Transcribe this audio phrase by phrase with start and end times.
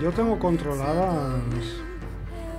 [0.00, 1.16] Yo tengo controladas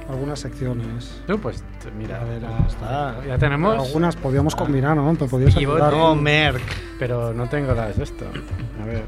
[0.09, 1.21] algunas secciones.
[1.27, 1.63] Tú, pues,
[1.97, 3.25] mira, A ver, ya está.
[3.25, 3.87] Ya tenemos.
[3.87, 5.15] Algunas podíamos combinar, ¿no?
[5.15, 5.65] Te podías Y.
[5.65, 6.61] No, Merck.
[6.97, 8.25] Pero no tengo las de esto.
[8.81, 9.05] A ver.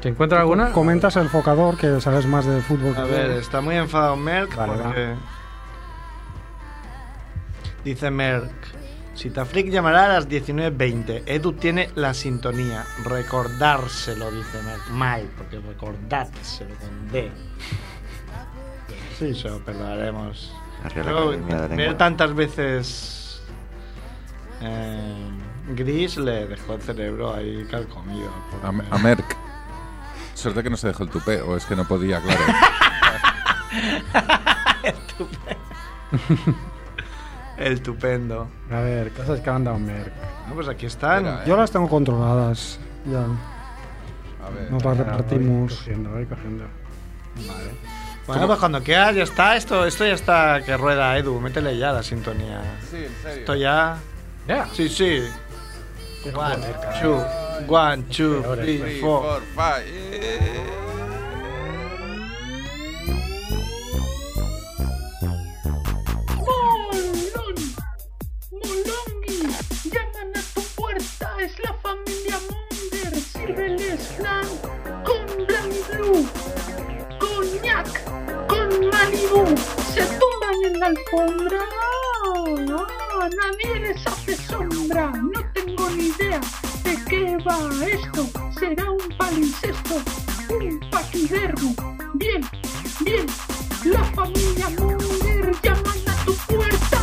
[0.00, 0.72] ¿Te encuentras alguna?
[0.72, 2.94] Comentas el focador, que sabes más de fútbol.
[2.94, 3.10] que A yo.
[3.10, 5.14] ver, está muy enfadado Merck Vale, porque...
[7.84, 8.50] Dice Merck,
[9.14, 11.22] Sitafric llamará a las 19.20.
[11.26, 12.84] Edu tiene la sintonía.
[13.04, 14.88] Recordárselo, dice Merck.
[14.90, 17.30] Mal, porque recordárselo con D.
[19.18, 20.52] Sí, se lo perdonaremos.
[21.76, 23.42] Ver tantas veces
[24.60, 25.30] eh,
[25.74, 28.30] gris le dejó el cerebro ahí calcomido.
[28.62, 29.36] A, a Merck.
[30.34, 32.42] Suerte que no se dejó el tupé, o es que no podía, claro.
[34.84, 34.94] El
[37.82, 38.48] tupendo.
[38.70, 40.12] A ver, cosas que han dado Merck.
[40.46, 41.26] Ah, pues aquí están.
[41.26, 42.78] Espera, Yo las tengo controladas.
[43.10, 43.20] Ya.
[44.44, 44.70] A ver.
[44.70, 45.74] Nos las Voy repartimos.
[45.74, 46.64] cogiendo, voy cogiendo.
[48.26, 49.56] Bueno, pues cuando quieras ya está.
[49.56, 51.40] Esto, esto ya está que rueda, Edu.
[51.40, 52.62] Métele ya la sintonía.
[52.90, 53.40] Sí, en serio.
[53.40, 53.96] Esto ya.
[54.48, 54.68] Ya.
[54.72, 55.22] Sí, sí.
[56.34, 56.56] One,
[57.02, 57.22] two,
[57.68, 59.22] one, two, three, Three, four.
[59.22, 60.83] four, five.
[71.44, 74.46] Es la familia Munger, sírveles flan
[75.04, 76.26] con Blanc Blue,
[77.20, 77.88] coñac,
[78.46, 79.44] con Malibu,
[79.92, 81.60] se tumban en la alfombra,
[82.24, 86.40] ah, nadie les hace sombra, no tengo ni idea
[86.82, 88.26] de qué va esto,
[88.58, 89.96] será un palincesto,
[90.48, 91.74] un paquidermo,
[92.14, 92.40] bien,
[93.00, 93.26] bien,
[93.84, 96.94] la familia Munger llaman a tu puerta.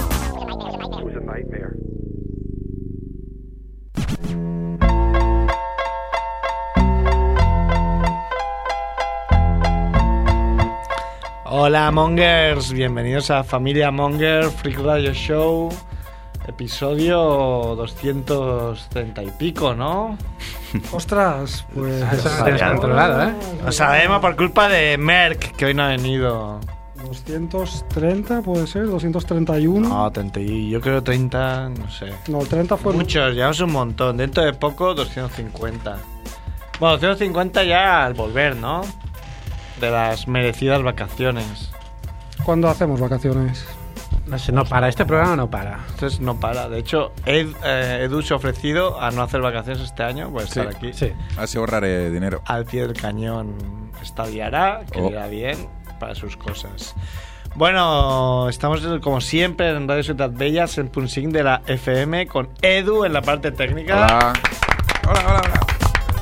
[11.54, 15.68] Hola Mongers, bienvenidos a Familia Monger Freak Radio Show,
[16.48, 17.18] episodio
[17.76, 20.18] 230 y pico, ¿no?
[20.94, 22.02] Ostras, pues.
[22.14, 23.34] Eso no tienes controlado, ¿eh?
[23.66, 26.62] Lo sabemos por culpa de Merck, que hoy no ha venido.
[27.04, 29.90] 230 puede ser, 231.
[29.90, 32.14] No, 30 y yo creo 30, no sé.
[32.30, 32.94] No, el 30 fue.
[32.94, 34.16] Muchos, llevamos un montón.
[34.16, 35.98] Dentro de poco, 250.
[36.80, 38.84] Bueno, 250 ya al volver, ¿no?
[39.82, 41.72] De las merecidas vacaciones.
[42.46, 43.66] ¿Cuándo hacemos vacaciones?
[44.28, 44.88] No sé, no para.
[44.88, 45.80] Este programa no para.
[45.90, 46.70] Entonces no para.
[46.70, 50.44] De hecho, Ed- eh, Edu se ha ofrecido a no hacer vacaciones este año, por
[50.44, 50.78] estar Sí.
[50.78, 50.94] aquí.
[50.94, 51.12] Sí.
[51.38, 52.42] Así ahorraré dinero.
[52.46, 53.56] Al pie del cañón
[54.02, 55.10] estadiará, que Oh.
[55.10, 55.68] irá bien
[56.00, 56.96] para sus cosas.
[57.56, 63.04] Bueno, estamos como siempre en Radio Ciudad Bellas, en Punsing de la FM, con Edu
[63.04, 63.96] en la parte técnica.
[63.96, 64.34] Hola.
[65.10, 65.81] Hola, hola, hola.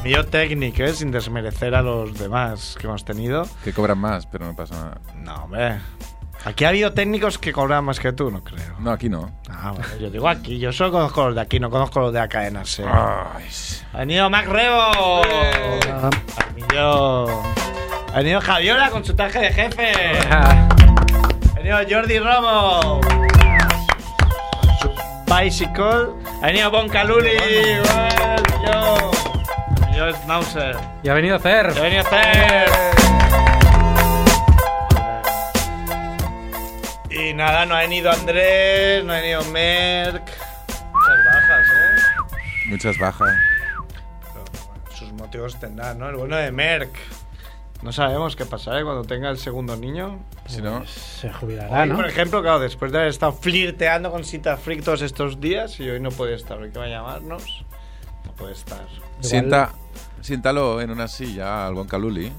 [0.10, 0.92] Mío técnico, ¿eh?
[0.92, 3.46] sin desmerecer a los demás que hemos tenido.
[3.64, 5.02] Que cobran más, pero no pasa nada.
[5.18, 5.78] No, hombre.
[6.46, 8.74] Aquí ha habido técnicos que cobran más que tú, no creo.
[8.80, 9.30] No, aquí no.
[9.48, 12.18] Ah, bueno, yo digo aquí, yo solo conozco los de aquí, no conozco los de
[12.22, 12.64] la cadena.
[12.80, 13.46] Ay.
[13.94, 15.22] Ha venido Mac Rebo.
[15.22, 16.10] Ha
[16.56, 17.44] venido,
[18.12, 19.92] ha venido Javiola con su traje de jefe.
[20.32, 20.68] Ha
[21.56, 23.00] venido Jordi Romo.
[24.60, 24.90] Con su
[25.28, 26.08] bicycle.
[26.42, 27.30] Ha venido Bon Caluli.
[27.30, 29.29] Igual, yo.
[30.00, 30.78] Yo Schnauzer.
[31.04, 31.66] Y ha venido a hacer.
[31.68, 32.70] Ha venido Fer.
[37.10, 40.24] Y nada, no ha venido Andrés, no ha venido Merck.
[40.94, 42.70] Muchas bajas, ¿eh?
[42.70, 43.34] Muchas bajas.
[44.94, 46.08] Sus motivos tendrán, ¿no?
[46.08, 46.96] El bueno de Merck.
[47.82, 50.20] No sabemos qué pasará cuando tenga el segundo niño.
[50.46, 51.98] Si no, Se jubilará, Hoy, ¿no?
[51.98, 55.90] por ejemplo, claro, después de haber estado flirteando con Sita Freak todos estos días y
[55.90, 57.66] hoy no puede estar, hoy que va a llamarnos,
[58.26, 58.86] no puede estar.
[59.22, 59.72] sienta,
[60.22, 62.32] siéntalo en una silla al Caluli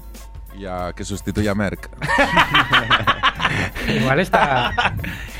[0.57, 1.89] y a que sustituya a Merck.
[3.87, 4.71] Igual está.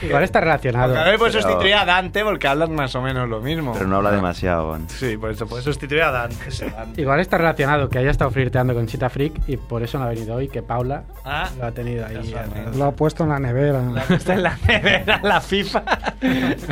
[0.01, 0.97] Igual está relacionado.
[0.97, 3.73] A ver, Pero- sustituir a Dante porque hablan más o menos lo mismo.
[3.73, 4.67] Pero no habla demasiado.
[4.69, 4.89] Juan.
[4.89, 6.47] Sí, por eso puede sustituir a Dante.
[6.49, 7.01] ese Dante.
[7.01, 10.09] Igual está relacionado que haya estado flirteando con Chita Freak y por eso no ha
[10.09, 12.33] venido hoy, que Paula Ah, lo ha tenido ahí.
[12.75, 13.81] Lo ha puesto en la nevera.
[13.81, 15.83] la puesta en la nevera, la FIFA.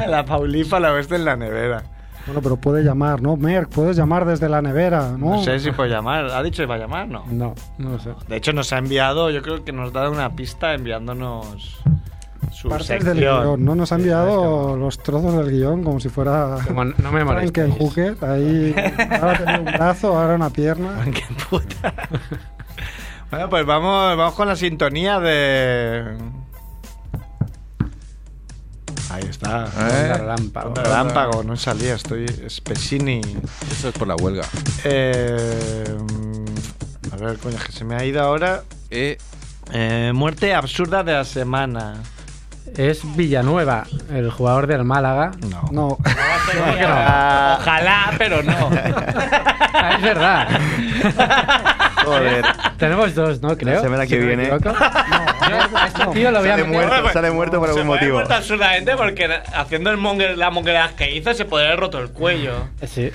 [0.07, 1.83] La Paulifa la puesta en la nevera.
[2.25, 3.35] Bueno, pero puede llamar, ¿no?
[3.37, 5.35] Merck, puedes llamar desde la nevera, ¿no?
[5.37, 6.25] No sé si puede llamar.
[6.25, 7.07] ¿Ha dicho que va a llamar?
[7.07, 7.23] No.
[7.31, 8.11] No, no lo sé.
[8.27, 11.79] De hecho, nos ha enviado, yo creo que nos da una pista enviándonos
[12.51, 13.15] su Partes sección.
[13.15, 13.75] del guion, ¿no?
[13.75, 17.51] Nos ha enviado los trozos del guion como si fuera Como no me molestéis.
[17.75, 18.17] Frankenhooker.
[18.23, 18.75] Ahí
[19.21, 21.03] ahora tenía un brazo, ahora una pierna.
[21.05, 21.93] ¡Qué puta!
[23.31, 26.15] bueno, pues vamos, vamos con la sintonía de...
[29.09, 29.65] Ahí está.
[29.89, 30.13] ¿Eh?
[30.17, 30.73] Relámpago.
[30.75, 33.21] Relámpago, no salía, estoy Spesini.
[33.71, 34.43] Eso es por la huelga.
[34.83, 35.97] Eh,
[37.11, 38.63] a ver, coño, que se me ha ido ahora.
[38.89, 39.17] Eh,
[39.71, 41.97] Eh, muerte absurda de la semana.
[42.75, 45.31] Es Villanueva, el jugador del Málaga.
[45.47, 45.69] No.
[45.71, 45.87] No,
[46.49, 48.69] Ojalá, pero no.
[49.73, 50.47] Ah, es verdad.
[52.17, 52.45] Joder.
[52.77, 53.57] Tenemos dos, ¿no?
[53.57, 53.75] Creo.
[53.75, 54.51] La semana que si no me viene.
[54.51, 54.55] a
[55.87, 56.87] este tío lo voy a Sale meter.
[56.87, 58.19] muerto, sale muerto por algún motivo.
[58.19, 62.67] absurdamente porque haciendo el monger, la mongeras que hizo se podría haber roto el cuello.
[62.87, 63.11] Sí.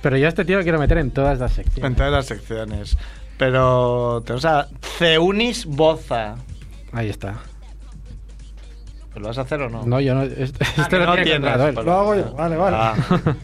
[0.00, 1.84] Pero yo a este tío lo quiero meter en todas las secciones.
[1.90, 2.96] En todas las secciones.
[3.38, 4.68] Pero tenemos a
[4.98, 6.34] Ceunis Boza.
[6.92, 7.34] Ahí está.
[9.14, 9.84] ¿Lo vas a hacer o no?
[9.84, 10.22] No, yo no.
[10.22, 12.76] Esto, esto que lo no tiene tienes, lo hago yo, vale, vale.
[12.80, 12.94] Ah,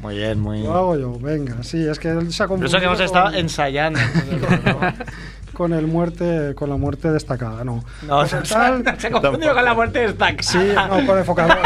[0.02, 2.78] muy bien, muy Lo hago yo, venga, sí, es que él se ha confundido eso
[2.78, 4.00] que hemos con- estado ensayando.
[5.52, 7.84] con el muerte, con la muerte destacada, no.
[8.02, 10.40] No, Pues tal- se confundió con la muerte de Stack.
[10.42, 11.58] Sí, no, con enfocador.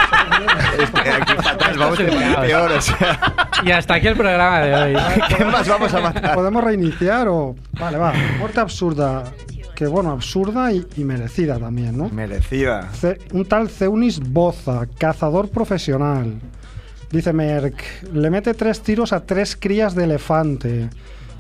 [0.81, 3.21] Este, aquí fatal, vamos a ir peor, o sea.
[3.63, 5.03] Y hasta aquí el programa de hoy.
[5.37, 6.35] ¿Qué más vamos a matar?
[6.35, 7.55] ¿Podemos reiniciar o...?
[7.79, 8.13] Vale, va.
[8.39, 9.25] Muerte absurda.
[9.83, 12.09] Que bueno, absurda y, y merecida también, ¿no?
[12.11, 12.89] Merecida.
[12.93, 16.35] Ce- un tal Ceunis Boza, cazador profesional.
[17.11, 17.83] Dice Merck,
[18.13, 20.89] le mete tres tiros a tres crías de elefante.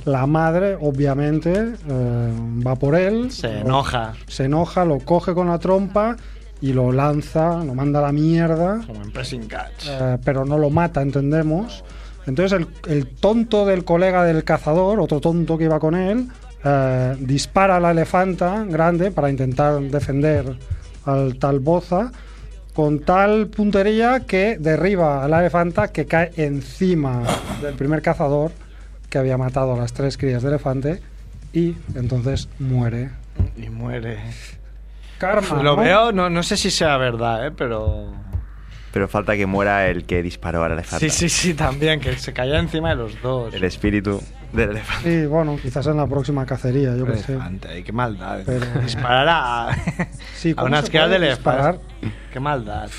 [0.07, 1.53] La madre, obviamente,
[1.89, 2.33] eh,
[2.67, 3.31] va por él.
[3.31, 4.15] Se lo- enoja.
[4.27, 6.17] Se enoja, lo coge con la trompa
[6.61, 8.81] y lo lanza, lo manda a la mierda.
[8.89, 9.87] Como en Pressing Catch.
[9.89, 11.85] Eh, pero no lo mata, entendemos.
[12.27, 16.27] Entonces el, el tonto del colega del cazador, otro tonto que iba con él,
[16.65, 20.57] eh, dispara a la elefanta grande para intentar defender
[21.05, 22.13] al tal Boza
[22.75, 27.23] con tal puntería que derriba a la elefanta que cae encima
[27.61, 28.53] del primer cazador
[29.11, 31.03] que había matado a las tres crías de elefante
[31.53, 33.11] y entonces muere.
[33.57, 34.19] Y muere.
[35.19, 35.63] Karma.
[35.63, 35.83] Lo ¿no?
[35.83, 37.51] veo, no, no sé si sea verdad, ¿eh?
[37.51, 38.13] pero.
[38.93, 41.09] Pero falta que muera el que disparó al elefante.
[41.11, 43.53] Sí, sí, sí, también, que se cayó encima de los dos.
[43.55, 45.21] El espíritu del elefante.
[45.23, 47.33] Sí, bueno, quizás en la próxima cacería, yo qué sé.
[47.33, 48.41] Elefante, ay, qué maldad.
[48.41, 48.45] ¿eh?
[48.47, 49.77] Pero- Disparar a,
[50.35, 51.79] Sí, a ¿cómo unas se de disparar?
[52.33, 52.91] Qué maldad.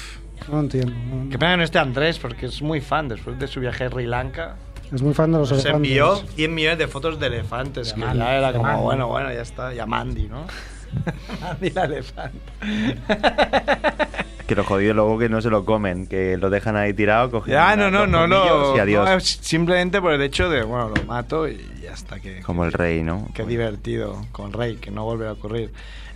[0.52, 0.92] No entiendo.
[0.94, 3.86] no- Qué pena que no esté Andrés, porque es muy fan después de su viaje
[3.86, 4.56] a Sri Lanka.
[4.92, 5.76] Es muy fan de los Se elefantes.
[5.90, 7.94] envió 100 millones de fotos de elefantes.
[7.94, 9.74] Que ya era de como, bueno, bueno, ya está.
[9.74, 10.46] Y a Mandy, ¿no?
[11.42, 12.40] Mandy la elefante.
[14.48, 17.54] Que lo jodido luego que no se lo comen, que lo dejan ahí tirado, cogen
[17.54, 18.76] Ya, no, no, no, no.
[18.76, 19.10] y adiós.
[19.10, 22.20] no, simplemente por el hecho de, bueno, lo mato y ya está.
[22.20, 23.28] Que, Como el rey, ¿no?
[23.34, 25.72] Qué divertido con Rey, que no volverá a ocurrir.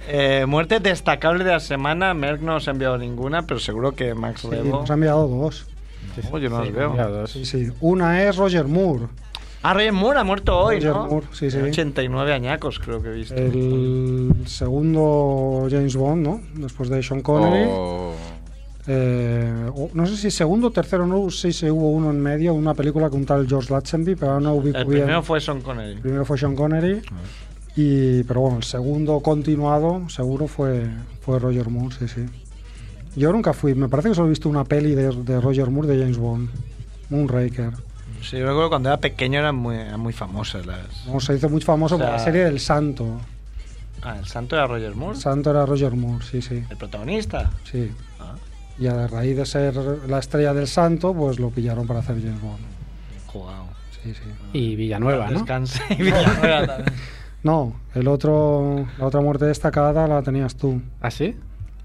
[0.09, 2.13] Eh, muerte destacable de la semana.
[2.13, 4.81] Merck no os ha enviado ninguna, pero seguro que Max Sí, Rebo.
[4.81, 5.65] nos ha enviado dos.
[6.31, 7.27] Oh, yo no Sí, los veo.
[7.27, 7.71] Sí, sí.
[7.79, 9.06] Una es Roger Moore,
[9.63, 11.07] Ah, Roger Moore ha muerto hoy, Roger ¿no?
[11.07, 11.57] Moore, sí, sí.
[11.57, 13.36] 89 añacos, creo que he visto.
[13.36, 16.42] el segundo James Bond, ¿no?
[16.56, 17.68] Después de Sean Connery.
[17.69, 18.13] Oh,
[18.89, 22.74] Eh, no sé si segundo o tercero, no sé si hubo uno en medio, una
[22.74, 25.00] película con un tal George Lazenby, pero ahora no ubico El bien.
[25.01, 25.92] primero fue Sean Connery.
[25.94, 27.01] El primero fue Sean Connery.
[27.75, 30.86] Y, pero bueno, el segundo continuado seguro fue,
[31.19, 32.25] fue Roger Moore, sí, sí.
[33.18, 35.88] Yo nunca fui, me parece que solo he visto una peli de, de Roger Moore
[35.89, 36.50] de James Bond,
[37.10, 37.74] Moonraker.
[38.29, 40.79] Sí, yo recuerdo cuando era pequeño eran muy, eran muy famosas las.
[41.06, 43.19] Como se hizo muy famoso O sea- por la serie del Santo.
[44.03, 45.15] Ah, el santo era Roger Moore.
[45.15, 47.50] El Santo era Roger Moore, sí, sí, El protagonista.
[47.69, 47.91] sí.
[48.19, 48.35] Ah,
[48.79, 49.75] Y a raíz de ser
[50.07, 52.59] la estrella del Santo, pues lo pillaron para hacer James Bond.
[53.27, 53.65] jugado.
[54.03, 54.22] Sí, sí.
[54.53, 55.39] Y Villanueva, ¿no?
[55.39, 55.81] Descanse.
[55.89, 56.93] Y Villanueva también.
[57.43, 60.81] No, el otro, la otra muerte destacada la tenías tú.
[61.01, 61.36] ¿Ah, sí?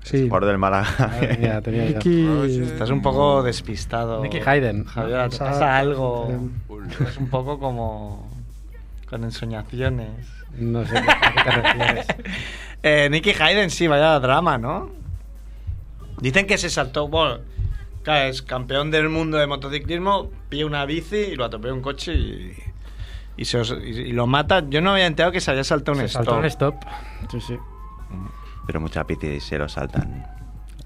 [0.05, 0.25] Sí.
[0.27, 1.11] Jugador del Málaga.
[1.39, 1.85] Mía, tenía.
[1.91, 4.23] Nicky, Estás un poco despistado.
[4.23, 4.85] Nicky Hayden.
[4.85, 6.29] Javier, te Sa- pasa algo.
[6.31, 8.29] eh, Es un poco como.
[9.09, 10.09] con ensoñaciones.
[10.59, 12.07] No sé a qué te refieres.
[12.85, 14.91] Eh, Nicky Hayden, sí, vaya drama, ¿no?
[16.21, 17.07] Dicen que se saltó.
[17.07, 17.39] Bueno,
[18.03, 22.13] claro, es campeón del mundo de motociclismo, pilla una bici y lo atropella un coche
[22.13, 22.53] y.
[23.37, 24.65] Y, se os- y- y lo mata.
[24.69, 26.75] Yo no había enterado que se había saltado un Se saltó stop.
[26.75, 27.31] un stop.
[27.31, 27.57] Sí, sí.
[28.67, 30.27] Pero muchas bicis se lo saltan.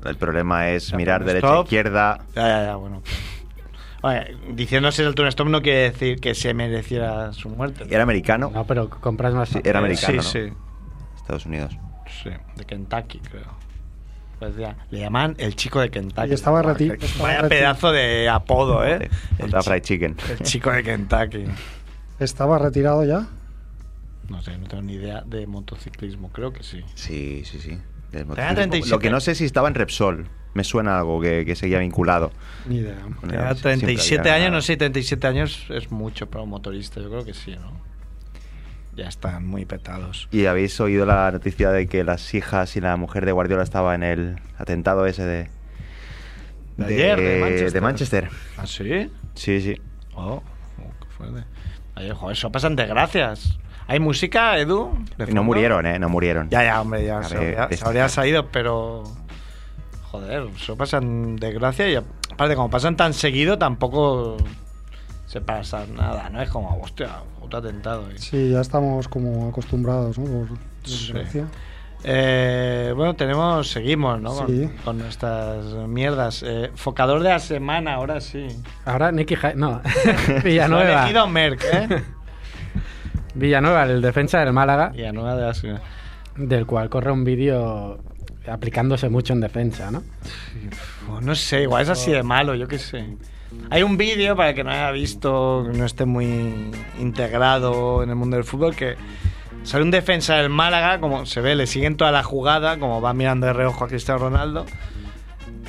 [0.05, 1.65] El problema es mirar derecha stop.
[1.67, 2.19] izquierda.
[2.35, 3.03] Ya, ya, ya, bueno.
[4.03, 7.85] Oye, diciendo se saltó un stop no quiere decir que se mereciera su muerte.
[7.91, 8.51] Era americano.
[8.55, 9.49] No, pero compras más.
[9.49, 10.51] Sí, era americano, Sí, ¿no?
[10.51, 10.57] sí.
[11.17, 11.77] Estados Unidos.
[12.23, 13.57] Sí, de Kentucky, creo.
[14.39, 16.29] Pues ya, le llaman el chico de Kentucky.
[16.31, 16.75] Y estaba estaba
[17.23, 19.09] Vaya reti- pedazo de apodo, ¿eh?
[19.39, 20.17] El, fried chicken.
[20.29, 21.45] el chico de Kentucky.
[22.21, 23.27] ¿Estaba retirado ya?
[24.29, 26.31] No sé, no tengo ni idea de motociclismo.
[26.33, 26.83] Creo que sí.
[26.95, 27.71] Sí, sí, sí.
[27.71, 27.81] Del
[28.11, 28.55] Tenía motociclismo.
[28.55, 28.91] 37.
[28.91, 30.29] Lo que no sé si estaba en Repsol.
[30.55, 32.33] Me suena algo que, que seguía vinculado.
[32.67, 32.97] Ni idea.
[33.21, 33.57] Tenía él.
[33.59, 37.01] Siempre 37 había- años, no sé, 37 años es mucho para un motorista.
[37.01, 37.79] Yo creo que sí, ¿no?
[38.97, 40.29] Ya están muy petados.
[40.33, 43.95] Y habéis oído la noticia de que las hijas y la mujer de Guardiola estaba
[43.95, 45.51] en el atentado ese de.
[46.79, 47.73] De ayer, de Manchester.
[47.73, 48.29] de Manchester.
[48.57, 49.11] ¿Ah, sí?
[49.35, 49.81] Sí, sí.
[50.15, 51.45] Oh, oh, qué fuerte.
[51.97, 53.59] Oye, joder, eso pasan desgracias.
[53.89, 54.99] ¿Hay música, Edu?
[55.33, 55.99] no murieron, ¿eh?
[55.99, 56.49] No murieron.
[56.51, 59.05] Ya, ya, hombre, ya se, ver, habría, se habría salido, pero.
[60.11, 64.37] Joder, eso pasan desgracia y aparte, como pasan tan seguido, tampoco
[65.27, 66.41] se pasa nada, ¿no?
[66.43, 68.05] Es como, hostia, otro atentado.
[68.13, 70.25] y- Sí, ya estamos como acostumbrados, ¿no?
[70.49, 71.47] Por desgracia.
[72.05, 74.33] Eh, bueno, tenemos, seguimos, ¿no?
[74.35, 74.71] Con, Sí.
[74.85, 76.43] con nuestras mierdas.
[76.47, 78.47] Eh, focador de la semana, ahora sí.
[78.85, 79.77] Ahora Nicky Ja- No, Lo
[80.39, 81.01] ha Villanueva.
[81.03, 82.03] elegido Merck, ¿eh?
[83.37, 85.79] Villanueva, el defensa del Málaga, Villanueva de
[86.37, 87.99] del cual corre un vídeo
[88.49, 90.03] aplicándose mucho en defensa, ¿no?
[91.09, 93.07] Pues no sé, igual es así de malo, yo qué sé.
[93.71, 98.11] Hay un vídeo, para el que no haya visto, que no esté muy integrado en
[98.11, 98.97] el mundo del fútbol, que
[99.63, 103.15] sale un defensa del Málaga, como se ve, le siguen toda la jugada, como va
[103.15, 104.67] mirando de reojo a Cristiano Ronaldo.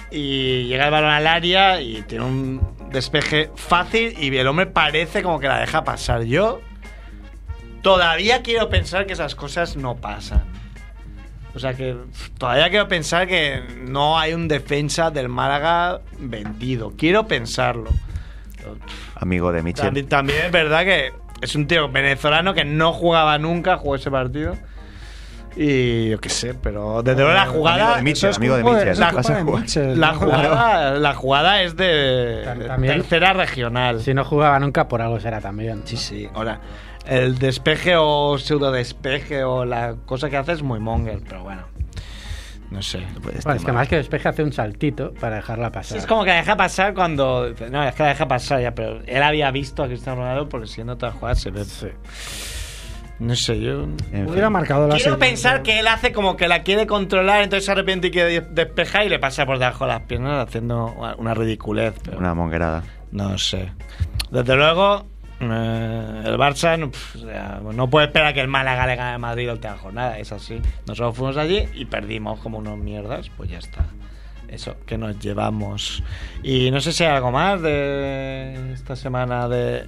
[0.09, 5.21] Y llega el balón al área y tiene un despeje fácil y el hombre parece
[5.21, 6.23] como que la deja pasar.
[6.23, 6.61] Yo
[7.91, 10.43] todavía quiero pensar que esas cosas no pasan.
[11.55, 11.95] O sea que
[12.37, 16.91] todavía quiero pensar que no hay un defensa del Málaga vendido.
[16.97, 17.89] Quiero pensarlo.
[19.15, 19.85] Amigo de Michel.
[19.85, 24.11] También, también es verdad que es un tío venezolano que no jugaba nunca, jugó ese
[24.11, 24.57] partido.
[25.55, 27.97] Y yo qué sé, pero desde luego la Amigo jugada.
[27.97, 29.11] amigo de es La-
[29.95, 34.01] La jugada, la jugada es de también- tercera regional.
[34.01, 35.81] Si no jugaba nunca, por algo será también.
[35.85, 36.29] Sí, sí.
[36.35, 36.59] Ahora,
[37.07, 41.63] el despeje o pseudo despeje o la cosa que hace es muy monger, pero bueno.
[42.69, 42.99] No sé.
[43.23, 45.97] Pues Bueno, es que este más que despeje hace un saltito para dejarla pasar.
[45.97, 47.53] Es como que la deja pasar cuando.
[47.71, 50.67] No, es que la deja pasar ya, pero él había visto a Cristiano Ronaldo porque
[50.67, 51.63] siendo otra jugada se ve.
[53.19, 53.83] No sé, yo.
[53.83, 54.29] En fin.
[54.29, 57.71] Hubiera marcado la Quiero pensar que él hace como que la quiere controlar, entonces se
[57.71, 61.95] arrepiente y quiere despejar y le pasa por debajo de las piernas haciendo una ridiculez.
[62.03, 62.83] Pero Una monguerada.
[63.11, 63.71] No sé.
[64.29, 65.07] Desde luego,
[65.39, 69.13] eh, el Barça no, pf, o sea, no puede esperar que el Málaga le gane
[69.13, 70.17] a Madrid la última jornada.
[70.17, 70.61] Es así.
[70.87, 73.29] Nosotros fuimos allí y perdimos como unos mierdas.
[73.35, 73.85] Pues ya está.
[74.47, 76.03] Eso, que nos llevamos.
[76.41, 79.87] Y no sé si hay algo más de esta semana de.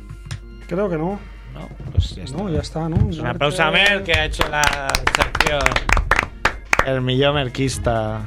[0.68, 1.20] Creo que no.
[1.54, 2.38] No, pues ya está.
[2.38, 2.98] No, ya está, ¿no?
[2.98, 5.62] Un aplauso a Mer que ha hecho la sección.
[6.86, 8.22] El millón merquista.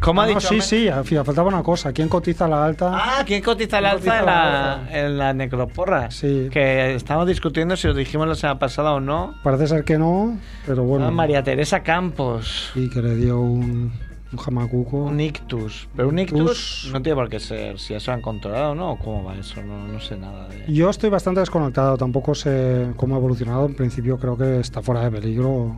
[0.00, 0.48] ¿Cómo ha No, dicho?
[0.48, 0.88] sí, sí,
[1.24, 1.92] faltaba una cosa.
[1.92, 2.90] ¿Quién cotiza la alta?
[2.94, 4.98] Ah, ¿quién cotiza el ¿Quién alza cotiza en la la, alza?
[4.98, 6.10] en la necroporra?
[6.10, 6.48] Sí.
[6.50, 9.34] Que estamos discutiendo si lo dijimos la semana pasada o no.
[9.42, 11.06] Parece ser que no, pero bueno.
[11.06, 12.70] Ah, María Teresa Campos.
[12.74, 13.92] Sí, que le dio un,
[14.32, 14.98] un jamacuco.
[15.04, 15.88] Un ictus.
[15.96, 17.78] Pero un ictus no tiene por qué ser.
[17.78, 19.62] Si eso han controlado o no, ¿o ¿cómo va eso?
[19.62, 20.64] No, no sé nada de.
[20.72, 23.66] Yo estoy bastante desconectado, tampoco sé cómo ha evolucionado.
[23.66, 25.76] En principio creo que está fuera de peligro.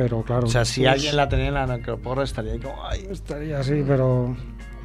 [0.00, 0.46] Pero claro.
[0.46, 2.82] O sea, si pues, alguien la tenía en la necroporra estaría ahí como.
[2.86, 3.06] Ay.
[3.10, 4.34] Estaría así, pero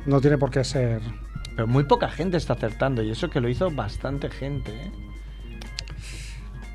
[0.05, 0.99] no tiene por qué ser.
[1.55, 3.01] Pero muy poca gente está acertando.
[3.01, 4.91] Y eso que lo hizo bastante gente, ¿eh?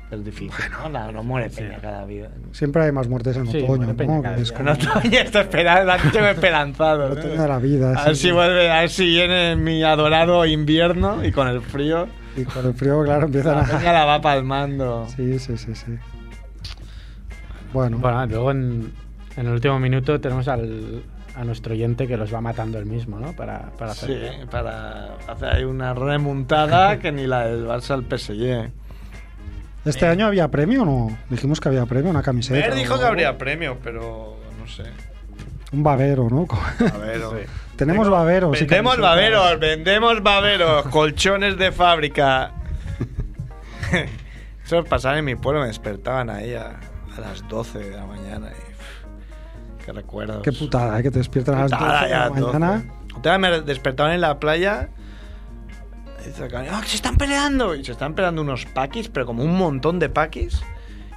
[0.09, 0.89] Es difícil, ¿no?
[0.89, 2.31] No, no muere peña cada vida.
[2.51, 4.35] Siempre hay más muertes en Sí, otoño, peña ¿no?
[4.35, 7.03] es como No todavía está esperando, esperanzado.
[7.09, 7.19] el ¿no?
[7.19, 7.93] otoño de la vida.
[7.93, 8.23] A ver sí.
[8.23, 12.65] si vuelve, a ver si viene mi adorado invierno y con el frío Y con
[12.65, 13.93] el frío, claro, empiezan la peña a.
[13.93, 15.07] la va palmando.
[15.15, 15.91] Sí, sí, sí, sí.
[17.73, 18.93] Bueno, Bueno, luego en,
[19.37, 21.03] en el último minuto tenemos al,
[21.35, 23.33] a nuestro oyente que los va matando él mismo, ¿no?
[23.33, 24.09] Para, para hacer.
[24.09, 28.71] Sí, para hacer ahí una remontada que ni la del Barça al PSG.
[29.83, 31.17] ¿este año había premio o no?
[31.29, 32.59] Dijimos que había premio, una camiseta.
[32.59, 34.83] Ver dijo que habría premio, pero no sé.
[35.71, 36.45] Un babero, ¿no?
[36.93, 37.21] A ver,
[37.77, 38.51] Tenemos baberos.
[38.51, 38.99] Vendemos camisetas.
[38.99, 42.51] baberos, vendemos baberos, colchones de fábrica.
[44.65, 46.79] Eso pasaba en mi pueblo, me despertaban ahí a,
[47.23, 48.47] a las 12 de la mañana.
[48.49, 50.41] Y, uf, qué recuerdos.
[50.43, 51.03] Qué putada, ¿eh?
[51.03, 52.41] que te despiertan a las 12 Putada, de la 12.
[52.59, 52.93] mañana.
[53.23, 54.89] Vez me despertaban en la playa.
[56.23, 57.75] Y dice, "Ah, que se están peleando.
[57.75, 60.61] Y se están peleando unos paquis, pero como un montón de paquis.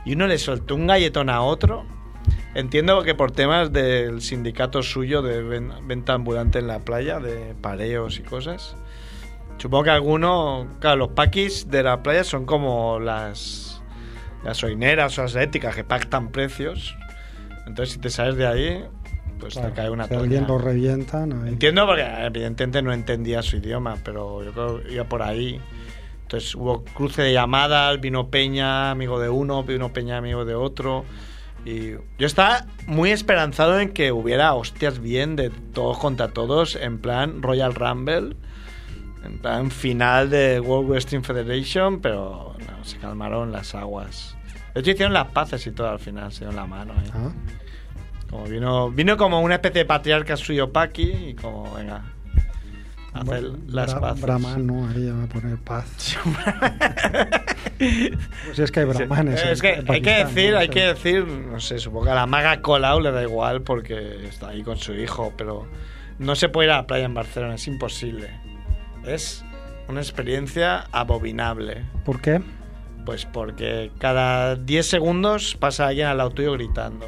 [0.04, 1.84] Y uno le soltó un galletón a otro.
[2.54, 7.54] Entiendo que por temas del sindicato suyo de ven- venta ambulante en la playa, de
[7.60, 8.76] pareos y cosas.
[9.58, 10.66] Supongo que alguno.
[10.80, 13.63] Claro, los paquis de la playa son como las
[14.44, 16.96] gasolineras o las eléctricas que pactan precios.
[17.66, 18.84] Entonces, si te sales de ahí,
[19.40, 21.32] pues Claro, te cae una si alguien lo revientan.
[21.32, 21.48] ahí.
[21.50, 25.60] Entiendo porque evidentemente no entendía su idioma, pero yo creo que iba por ahí.
[26.22, 31.04] Entonces hubo cruce de llamadas, vino Peña, amigo de uno, vino Peña, amigo de otro.
[31.64, 36.98] Y yo estaba muy esperanzado en que hubiera hostias bien de todos contra todos, en
[36.98, 38.36] plan Royal Rumble,
[39.24, 44.33] en plan final de World Wrestling Federation, pero no, se calmaron las aguas.
[44.74, 46.92] Hecho hicieron las paces y todo al final, se dieron la mano.
[46.94, 47.10] ¿eh?
[47.14, 47.30] Ah,
[48.30, 52.02] Como vino, vino como una especie de patriarca suyo Paki y como, venga,
[53.12, 54.20] hacer las Bra- paces.
[54.22, 54.88] Brahman, ¿no?
[54.88, 56.16] Ahí ya va a poner paz.
[57.76, 59.42] Pues es que hay brahmanes.
[59.42, 60.58] Es en- que hay que decir, ¿no?
[60.58, 64.26] hay que decir, no sé, supongo que a la maga Colau le da igual porque
[64.26, 65.66] está ahí con su hijo, pero
[66.18, 68.30] no se puede ir a la playa en Barcelona, es imposible.
[69.04, 69.44] Es
[69.88, 71.84] una experiencia abominable.
[72.04, 72.40] ¿Por qué?
[73.04, 77.06] Pues porque cada 10 segundos pasa alguien al lado tuyo gritando.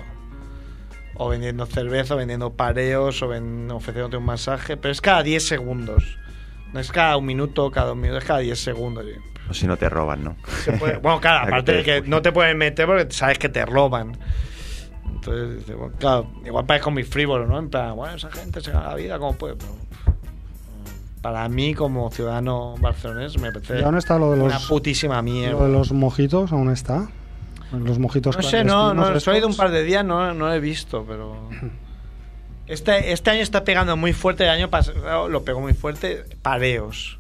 [1.15, 4.77] O vendiendo cerveza, o vendiendo pareos, o ven- ofreciéndote un masaje.
[4.77, 6.19] Pero es cada 10 segundos.
[6.75, 9.07] No es cada un minuto, cada dos minutos, es cada 10 segundos.
[9.49, 10.37] O si no te roban, ¿no?
[10.79, 13.65] puede- bueno, claro, aparte te de que no te pueden meter porque sabes que te
[13.65, 14.19] roban.
[15.07, 15.65] Entonces,
[15.99, 17.59] claro, igual parezco muy frívolo, ¿no?
[17.59, 19.57] En plan, bueno, esa gente se gana la vida, ¿cómo puede?
[19.57, 19.73] Pero,
[21.27, 25.21] para mí, como ciudadano barcelonés, me parece ¿Y aún está lo de una los, putísima
[25.23, 25.59] mierda.
[25.59, 26.53] lo de los mojitos?
[26.53, 27.09] ¿Aún está?
[27.73, 30.53] Los mojitos No sé, no, no, soy de un par de días, no, no lo
[30.53, 31.49] he visto, pero.
[32.69, 37.17] Este, este año está pegando muy fuerte, el año pasado lo pegó muy fuerte, pareos.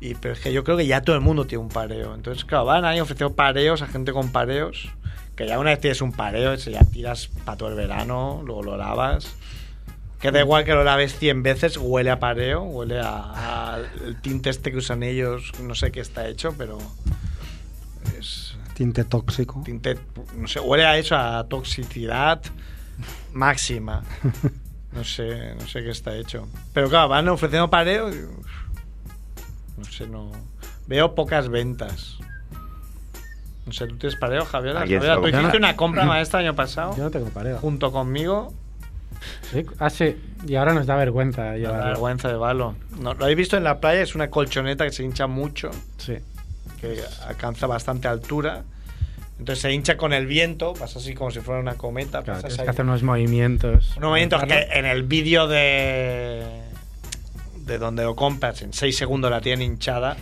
[0.00, 2.14] Y, pero es que yo creo que ya todo el mundo tiene un pareo.
[2.14, 4.88] Entonces, claro, van ahí ofreciendo pareos a gente con pareos.
[5.36, 8.78] Que ya una vez tienes un pareo, ya tiras para todo el verano, luego lo
[8.78, 9.36] lavas.
[10.20, 14.20] Que da igual que lo laves 100 veces, huele a pareo, huele a, a el
[14.22, 16.78] tinte este que usan ellos, no sé qué está hecho, pero
[18.18, 19.62] es, Tinte tóxico.
[19.64, 19.98] tinte,
[20.36, 22.40] no sé, huele a eso, a toxicidad
[23.32, 24.02] máxima.
[24.92, 26.48] No sé, no sé qué está hecho.
[26.72, 28.10] Pero claro, van ofreciendo pareo.
[28.14, 28.20] y,
[29.76, 30.30] No sé, no.
[30.86, 32.16] Veo pocas ventas.
[33.66, 34.74] No sé, ¿tú tienes pareo, Javier?
[34.76, 37.58] Javier, tú hiciste una compra maestra el año pasado, Yo no tengo pareo.
[37.58, 38.54] junto conmigo.
[39.50, 40.16] Sí, Ah, sí.
[40.46, 41.84] Y ahora nos da vergüenza llevarlo.
[41.86, 42.74] vergüenza de balo.
[43.00, 46.16] No, lo habéis visto en la playa, es una colchoneta que se hincha mucho, Sí.
[46.80, 48.64] que alcanza bastante altura.
[49.38, 52.22] Entonces se hincha con el viento, pasa así como si fuera una cometa.
[52.22, 53.96] Claro, tienes que hacer unos movimientos.
[53.96, 56.46] Un momento es que en el vídeo de
[57.66, 60.16] de donde lo compras en 6 segundos la tienen hinchada.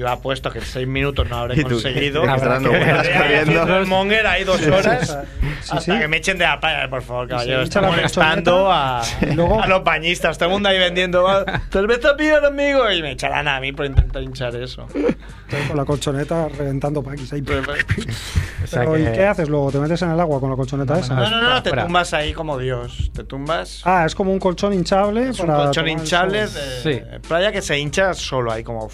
[0.00, 2.22] Yo apuesto que en 6 minutos no habré conseguido.
[2.24, 5.18] el monger ahí dos horas
[5.60, 5.98] Sí, hasta sí.
[5.98, 7.60] que me echen de la playa, por favor, caballero.
[7.60, 10.38] Está molestando a, a los bañistas.
[10.38, 12.90] Todo el mundo ahí vendiendo "Ah, cerveza pía, amigo.
[12.90, 14.86] Y me echarán a mí por intentar hinchar eso.
[14.86, 17.42] Estoy con la colchoneta reventando paquis ahí.
[17.42, 19.70] Pero, ¿y qué haces luego?
[19.70, 21.14] ¿Te metes en el agua con la colchoneta esa?
[21.14, 21.84] No, no, no, te Fuera.
[21.84, 23.10] tumbas ahí como Dios.
[23.14, 23.82] Te tumbas.
[23.84, 25.28] Ah, es como un colchón hinchable.
[25.28, 27.02] es un colchón hinchable de Sí.
[27.28, 28.88] playa que se hincha solo ahí como.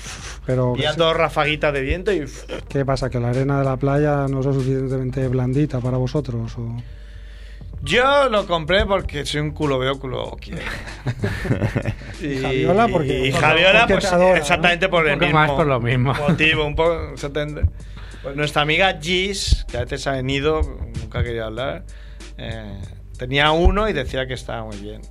[0.47, 2.25] Pero, Dos rafaguitas de viento y.
[2.69, 3.11] ¿qué pasa?
[3.11, 6.57] ¿Que la arena de la playa no es lo suficientemente blandita para vosotros?
[6.59, 6.77] O...
[7.83, 10.61] Yo lo compré porque soy un culo veo, culo quiero.
[12.23, 15.67] y Javiola porque- y Javiola, porque pues exactamente por Un el poco mismo más por
[15.67, 16.15] lo mismo.
[16.15, 17.63] motivo, un poco exactamente.
[18.23, 20.63] Pues nuestra amiga Gis, que a veces ha venido,
[21.01, 21.85] nunca quería hablar,
[22.39, 22.81] eh,
[23.19, 25.03] tenía uno y decía que estaba muy bien.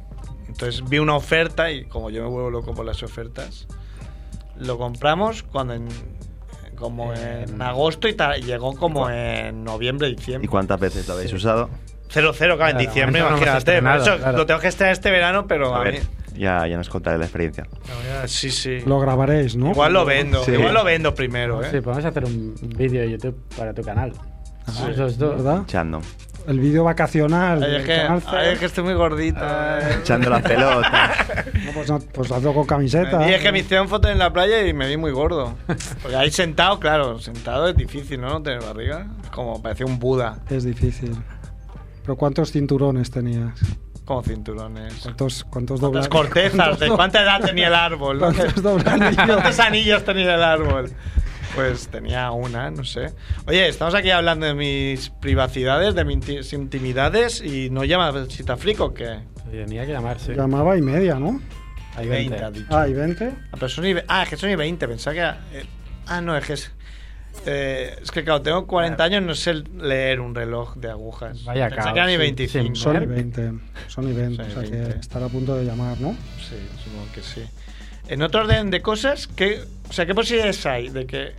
[0.48, 3.67] Entonces vi una oferta y como yo me vuelvo loco por las ofertas,
[4.58, 5.88] lo compramos cuando en
[6.76, 10.50] como en agosto y llegó como en noviembre, ¿Y diciembre.
[10.50, 11.70] cuántas veces lo habéis usado?
[12.10, 13.78] Cero, cero, claro, en diciembre, no imagínate.
[13.78, 14.38] Eso claro.
[14.38, 16.00] lo tengo que estrenar este verano, pero A a, ver, mí.
[16.38, 17.65] ya, ya nos contaré la experiencia.
[17.72, 18.82] no, sí, sí.
[18.86, 19.72] Lo grabaréis, ¿no?
[19.72, 20.52] Igual lo vendo, Sí.
[20.52, 21.70] igual lo vendo primero, ¿eh?
[21.72, 24.12] Sí, podemos hacer un vídeo de YouTube para tu canal.
[24.89, 25.36] Esos dos.
[25.38, 25.62] ¿Verdad?
[25.63, 26.02] Echando.
[26.47, 27.63] El vídeo vacacional.
[27.63, 29.79] Ay, es, que, canal ay, es que estoy muy gordita.
[29.81, 29.97] eh.
[30.01, 31.12] Echando la pelota.
[31.65, 33.27] No, pues, no, pues hazlo con camiseta.
[33.29, 35.55] Y es que me hicieron fotos en la playa y me vi muy gordo.
[36.01, 38.29] Porque ahí sentado, claro, sentado es difícil, ¿no?
[38.29, 39.08] No tener barriga.
[39.23, 41.15] Es como parecía un Buda, Es difícil.
[42.03, 43.53] ¿Pero cuántos cinturones tenías?
[44.05, 44.99] como cinturones.
[45.01, 46.79] ¿Cuántos, cuántos ¿Cuántas dobla- cortezas?
[46.79, 48.19] ¿De cuánta edad tenía el árbol?
[48.19, 48.53] ¿Cuántos?
[48.62, 50.91] ¿Cuántos anillos tenía el árbol?
[51.56, 53.13] Pues tenía una, no sé.
[53.48, 58.94] Oye, estamos aquí hablando de mis privacidades, de mis intimidades y no llama Chitafric o
[58.94, 59.20] qué?
[59.50, 60.36] Tenía que llamarse.
[60.36, 61.39] Llamaba y media, ¿no?
[61.96, 62.46] Hay 20, 20.
[62.46, 62.68] ha dicho.
[62.78, 63.26] Ah, y 20.
[63.52, 65.65] Ah, pero son y ve- ah, es que son y 20, pensaba que era- eh,
[66.08, 66.72] ah, no, es que es.
[67.46, 71.44] eh, es que claro, tengo 40 años, no sé leer un reloj de agujas.
[71.46, 72.76] Vaya pensaba caos, que sí, 25.
[72.76, 73.10] sí, Son y Merck.
[73.12, 73.52] 20.
[73.88, 74.36] Son y 20.
[74.36, 74.94] Son y o sea 20.
[74.94, 76.12] que estará a punto de llamar, ¿no?
[76.39, 77.44] Sí, supongo que sí.
[78.08, 81.34] En otro orden de cosas, ¿qué, o sea, ¿qué posibilidades hay de que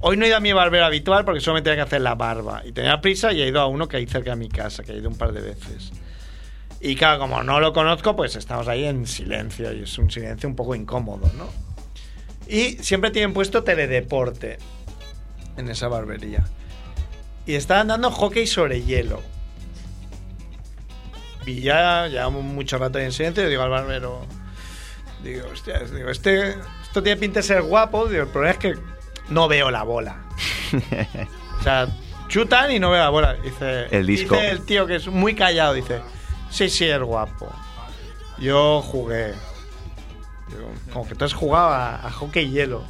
[0.00, 2.14] hoy no he ido a mi barbero habitual porque solo me tenía que hacer la
[2.14, 4.82] barba y tenía prisa y he ido a uno que hay cerca de mi casa,
[4.82, 5.92] que he ido un par de veces.
[6.80, 10.48] Y claro, como no lo conozco, pues estamos ahí en silencio y es un silencio
[10.48, 11.48] un poco incómodo, ¿no?
[12.46, 14.58] Y siempre tienen puesto teledeporte
[15.56, 16.44] en esa barbería.
[17.46, 19.22] Y estaban dando hockey sobre hielo.
[21.46, 24.26] Y ya llevamos mucho rato ahí en silencio y digo al barbero,
[25.22, 28.74] digo, hostia, digo, este, esto tiene pinta de ser guapo, digo, el problema es que
[29.28, 30.16] no veo la bola.
[31.60, 31.88] o sea,
[32.28, 33.34] chutan y no veo la bola.
[33.34, 34.34] Dice El disco.
[34.34, 36.00] Dice el tío que es muy callado, dice,
[36.50, 37.52] sí, sí, es guapo.
[38.38, 39.34] Yo jugué.
[40.48, 42.84] Digo, como que tú has jugado a, a hockey hielo.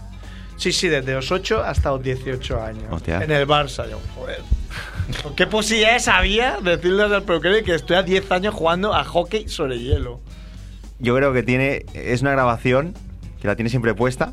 [0.57, 2.85] Sí, sí, desde los 8 hasta los 18 años.
[2.91, 3.23] Hostia.
[3.23, 4.43] En el Barça, yo, joder.
[5.37, 9.49] ¿Qué posibilidades había de decirles al peluquero que estoy a 10 años jugando a hockey
[9.49, 10.21] sobre hielo?
[10.99, 11.85] Yo creo que tiene.
[11.95, 12.95] Es una grabación
[13.41, 14.31] que la tiene siempre puesta.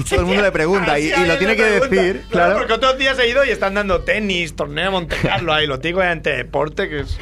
[0.00, 0.98] Y todo el mundo le pregunta.
[0.98, 1.88] Y, y lo tiene que pregunta.
[1.88, 2.58] decir, claro.
[2.58, 5.66] Porque otros días he ido y están dando tenis, torneo de Monte Carlo ahí.
[5.66, 7.18] Lo tengo en deporte que es.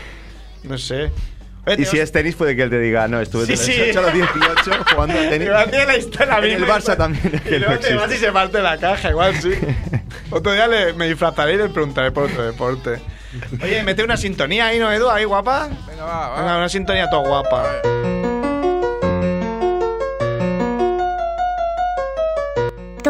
[0.63, 1.11] No sé.
[1.67, 3.65] Oye, Y si es tenis, puede que él te diga, no, estuve Sí, de los
[3.67, 3.73] sí.
[3.73, 5.49] 18 a los 18 jugando a tenis.
[5.49, 6.65] La historia En el.
[6.67, 9.51] Barça también, Y que luego no te vas y se parte la caja, igual sí.
[10.31, 13.01] Otro día le, me disfrazaré y le preguntaré por otro deporte.
[13.63, 15.09] Oye, mete una sintonía ahí, ¿no, Edu?
[15.11, 15.69] Ahí, guapa.
[15.89, 16.41] Venga, va, va.
[16.41, 17.65] Venga, una sintonía toda guapa.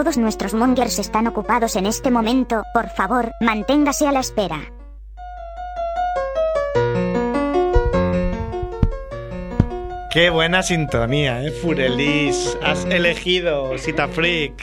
[0.06, 4.60] Todos nuestros mongers están ocupados en este momento, por favor, manténgase a la espera.
[10.12, 11.50] Qué buena sintonía, ¿eh?
[11.50, 12.56] Furelis.
[12.62, 14.62] Has elegido Sita Freak.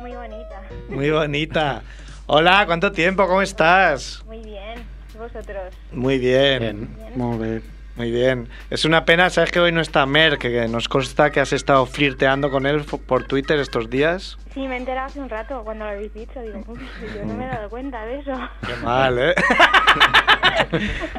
[0.00, 0.62] Muy bonita.
[0.88, 1.82] Muy bonita.
[2.24, 3.26] Hola, ¿cuánto tiempo?
[3.26, 4.24] ¿Cómo estás?
[4.24, 4.86] Muy bien.
[5.14, 5.74] ¿Y vosotros?
[5.92, 6.96] Muy bien.
[6.96, 7.12] Bien.
[7.14, 7.75] Molt bé.
[7.96, 8.48] Muy bien.
[8.68, 10.36] Es una pena, ¿sabes que hoy no está Mer?
[10.38, 14.36] Que que nos consta que has estado flirteando con él por Twitter estos días.
[14.52, 16.40] Sí, me he enterado hace un rato cuando lo habéis dicho.
[16.40, 16.78] Digo, "Uy,
[17.14, 18.32] yo no me he dado cuenta de eso.
[18.66, 19.34] Qué mal, ¿eh?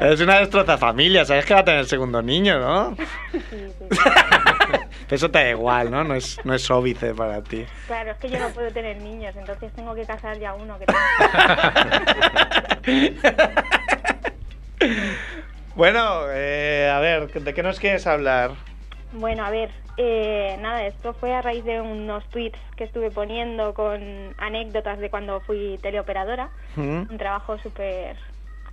[0.00, 2.96] es una destroza familia, ¿sabes que va a tener el segundo niño, no?
[3.32, 3.88] Sí, sí.
[5.10, 6.04] Eso te da igual, ¿no?
[6.04, 7.64] No es, no es óbice para ti.
[7.86, 10.78] Claro, es que yo no puedo tener niños, entonces tengo que casar ya uno.
[10.78, 10.84] Que
[15.78, 18.50] bueno, eh, a ver, ¿de qué nos quieres hablar?
[19.12, 23.74] Bueno, a ver, eh, nada, esto fue a raíz de unos tweets que estuve poniendo
[23.74, 26.50] con anécdotas de cuando fui teleoperadora.
[26.74, 27.02] ¿Mm?
[27.08, 28.16] Un trabajo súper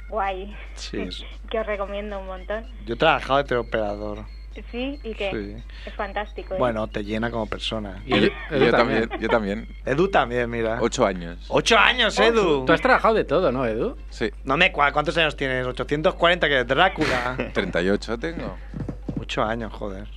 [0.10, 1.08] guay Sí,
[1.52, 2.66] que os recomiendo un montón.
[2.88, 4.26] yo he trabajado de teleoperador.
[4.72, 5.64] Sí, y que Sí.
[5.86, 6.56] es fantástico.
[6.56, 6.58] ¿eh?
[6.58, 8.02] Bueno, te llena como persona.
[8.06, 9.02] Y Edu, Edu Yo también.
[9.02, 9.68] también, yo también.
[9.86, 10.78] Edu también, mira.
[10.82, 11.46] Ocho años.
[11.50, 12.66] ¡Ocho años, Edu!
[12.66, 13.98] Tú has trabajado de todo, ¿no, Edu?
[14.10, 14.32] Sí.
[14.44, 15.66] No me ¿Cuántos años tienes?
[15.68, 17.38] ¿840 que es Drácula?
[17.54, 18.56] 38 tengo.
[19.20, 20.08] Ocho años, joder.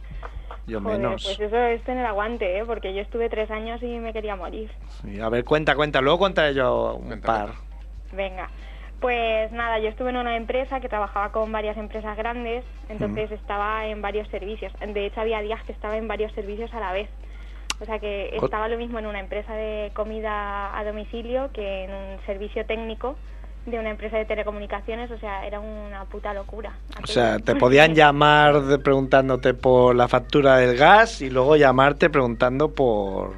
[0.66, 1.24] Yo Joder, menos.
[1.24, 2.64] pues eso es tener aguante, ¿eh?
[2.66, 4.70] Porque yo estuve tres años y me quería morir.
[5.03, 6.01] Sí, a ver, cuenta, cuenta.
[6.03, 7.46] Luego contaré yo un Cuenta, par.
[7.46, 8.16] cuenta.
[8.16, 8.51] Venga.
[9.00, 13.87] Pues nada, yo estuve en una empresa que trabajaba con varias empresas grandes, entonces estaba
[13.87, 14.72] en varios servicios.
[14.84, 17.08] De hecho, había días que estaba en varios servicios a la vez.
[17.80, 21.92] O sea que estaba lo mismo en una empresa de comida a domicilio que en
[21.94, 23.14] un servicio técnico
[23.66, 25.12] de una empresa de telecomunicaciones.
[25.12, 26.72] O sea, era una puta locura.
[27.00, 32.11] O sea, te podían llamar de- preguntándote por la factura del gas y luego llamarte
[32.11, 33.34] preguntando por,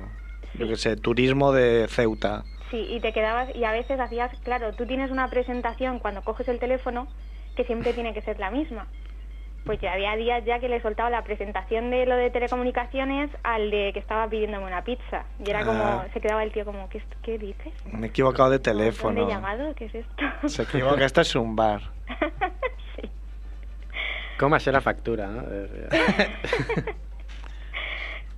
[0.55, 2.45] yo qué sé, turismo de Ceuta.
[2.71, 6.49] Sí, y te quedabas, y a veces hacías, claro, tú tienes una presentación cuando coges
[6.49, 7.09] el teléfono
[7.57, 8.87] que siempre tiene que ser la misma.
[9.67, 13.71] Pues ya había días ya que le soltaba la presentación de lo de telecomunicaciones al
[13.71, 15.25] de que estaba pidiéndome una pizza.
[15.45, 16.07] Y era como, Ah.
[16.15, 17.73] se quedaba el tío como, ¿qué, qué dices?
[17.93, 19.23] Me he equivocado de ¿Dónde teléfono.
[19.23, 19.75] he llamado?
[19.75, 20.49] ¿Qué es esto?
[20.49, 21.83] Se equivoca, esto es un bar.
[22.97, 23.11] sí.
[24.39, 25.43] ¿Cómo hacer la factura, no?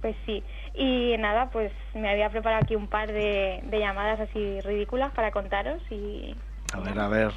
[0.00, 0.42] Pues sí.
[0.74, 5.30] Y nada, pues me había preparado aquí un par de, de llamadas así ridículas para
[5.30, 6.34] contaros y
[6.74, 7.32] A ver, a ver.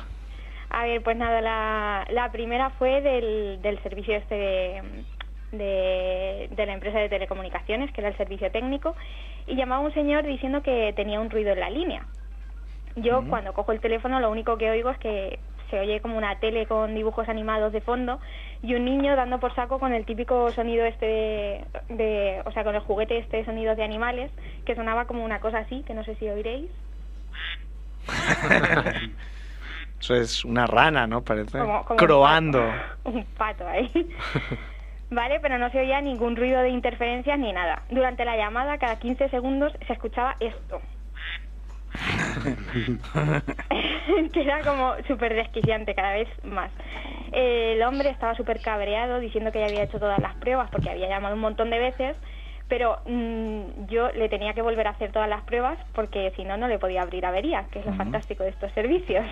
[0.69, 4.82] A ver, pues nada, la, la primera fue del, del servicio este de,
[5.52, 8.95] de, de la empresa de telecomunicaciones, que era el servicio técnico,
[9.48, 12.06] y llamaba un señor diciendo que tenía un ruido en la línea.
[12.95, 16.36] Yo cuando cojo el teléfono lo único que oigo es que se oye como una
[16.39, 18.19] tele con dibujos animados de fondo
[18.62, 22.63] y un niño dando por saco con el típico sonido este de, de- o sea,
[22.63, 24.32] con el juguete este de sonidos de animales,
[24.65, 26.69] que sonaba como una cosa así, que no sé si oiréis.
[29.99, 31.21] Eso es una rana, ¿no?
[31.21, 31.58] Parece.
[31.58, 32.60] como, como un Croando.
[32.60, 32.95] pato.
[33.17, 33.91] Un pato ahí.
[35.10, 37.84] Vale, pero no se oía ningún ruido de interferencias ni nada.
[37.89, 40.82] Durante la llamada, cada 15 segundos se escuchaba esto.
[44.34, 46.71] que era como súper desquiciante cada vez más.
[47.31, 51.08] El hombre estaba súper cabreado diciendo que ya había hecho todas las pruebas porque había
[51.08, 52.17] llamado un montón de veces,
[52.67, 56.58] pero mm, yo le tenía que volver a hacer todas las pruebas porque si no,
[56.58, 59.25] no le podía abrir avería, que es lo fantástico de estos servicios.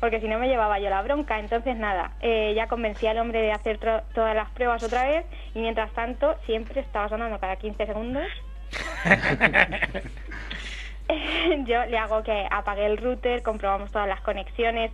[0.00, 1.40] Porque si no me llevaba yo la bronca.
[1.40, 5.58] Entonces, nada, eh, ya convencí al hombre de hacer todas las pruebas otra vez y
[5.58, 8.26] mientras tanto siempre estaba sonando cada 15 segundos.
[11.66, 14.90] yo le hago que apague el router, comprobamos todas las conexiones,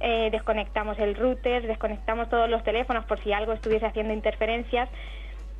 [0.00, 4.88] eh, desconectamos el router, desconectamos todos los teléfonos por si algo estuviese haciendo interferencias.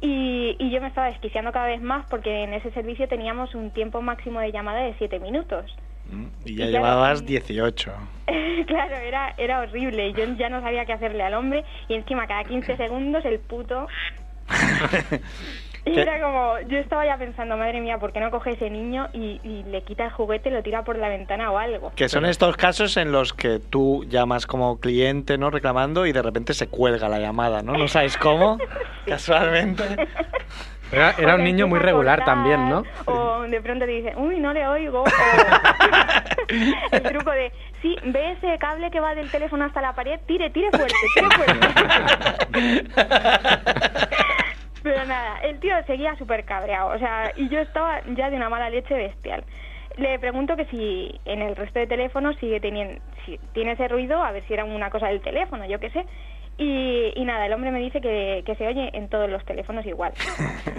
[0.01, 3.71] Y, y yo me estaba desquiciando cada vez más porque en ese servicio teníamos un
[3.71, 5.75] tiempo máximo de llamada de 7 minutos.
[6.11, 7.27] Mm, Y ya Y claro, llevabas mm.
[7.27, 7.93] 18.
[8.67, 10.13] claro, era, era horrible.
[10.13, 13.87] Yo ya no sabía qué hacerle al hombre y encima cada 15 segundos el puto...
[15.87, 16.01] Y ¿Qué?
[16.01, 19.41] era como, yo estaba ya pensando, madre mía, ¿por qué no coge ese niño y,
[19.45, 21.93] y le quita el juguete y lo tira por la ventana o algo?
[21.95, 25.51] Que son estos casos en los que tú llamas como cliente, ¿no?
[25.51, 27.75] Reclamando y de repente se cuelga la llamada, ¿no?
[27.75, 28.59] No sabes cómo,
[29.07, 29.85] casualmente.
[30.93, 32.85] Era, un niño muy regular cortar, también, ¿no?
[33.07, 35.05] O de pronto te dice, uy, no le oigo.
[36.47, 40.21] O el truco de, sí, ve ese cable que va del teléfono hasta la pared,
[40.27, 41.67] tire, tire fuerte, tire fuerte.
[44.85, 48.51] Pero nada, el tío seguía súper cabreado, o sea, y yo estaba ya de una
[48.51, 49.43] mala leche bestial.
[49.97, 54.23] Le pregunto que si en el resto de teléfonos sigue teniendo, si tiene ese ruido,
[54.23, 56.05] a ver si era una cosa del teléfono, yo qué sé.
[56.59, 60.13] Y, nada, el hombre me dice que, que se oye en todos los teléfonos igual.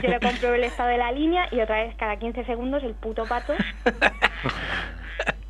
[0.03, 2.93] Yo le compro el estado de la línea y otra vez cada 15 segundos el
[2.93, 3.53] puto pato.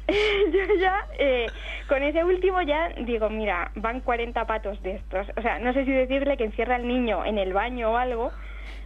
[0.51, 1.47] yo ya, eh,
[1.87, 5.27] con ese último ya digo, mira, van 40 patos de estos.
[5.35, 8.31] O sea, no sé si decirle que encierra al niño en el baño o algo,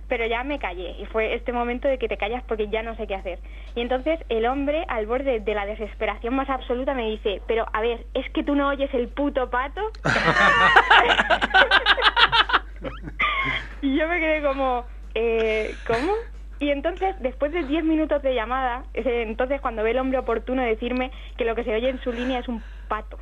[0.07, 0.95] pero ya me callé.
[0.99, 3.39] Y fue este momento de que te callas porque ya no sé qué hacer.
[3.75, 7.81] Y entonces el hombre, al borde de la desesperación más absoluta, me dice, pero a
[7.81, 9.81] ver, ¿es que tú no oyes el puto pato?
[13.81, 16.13] y yo me quedé como, eh, ¿cómo?
[16.59, 20.61] Y entonces, después de 10 minutos de llamada, es entonces cuando ve el hombre oportuno
[20.61, 23.17] decirme que lo que se oye en su línea es un pato.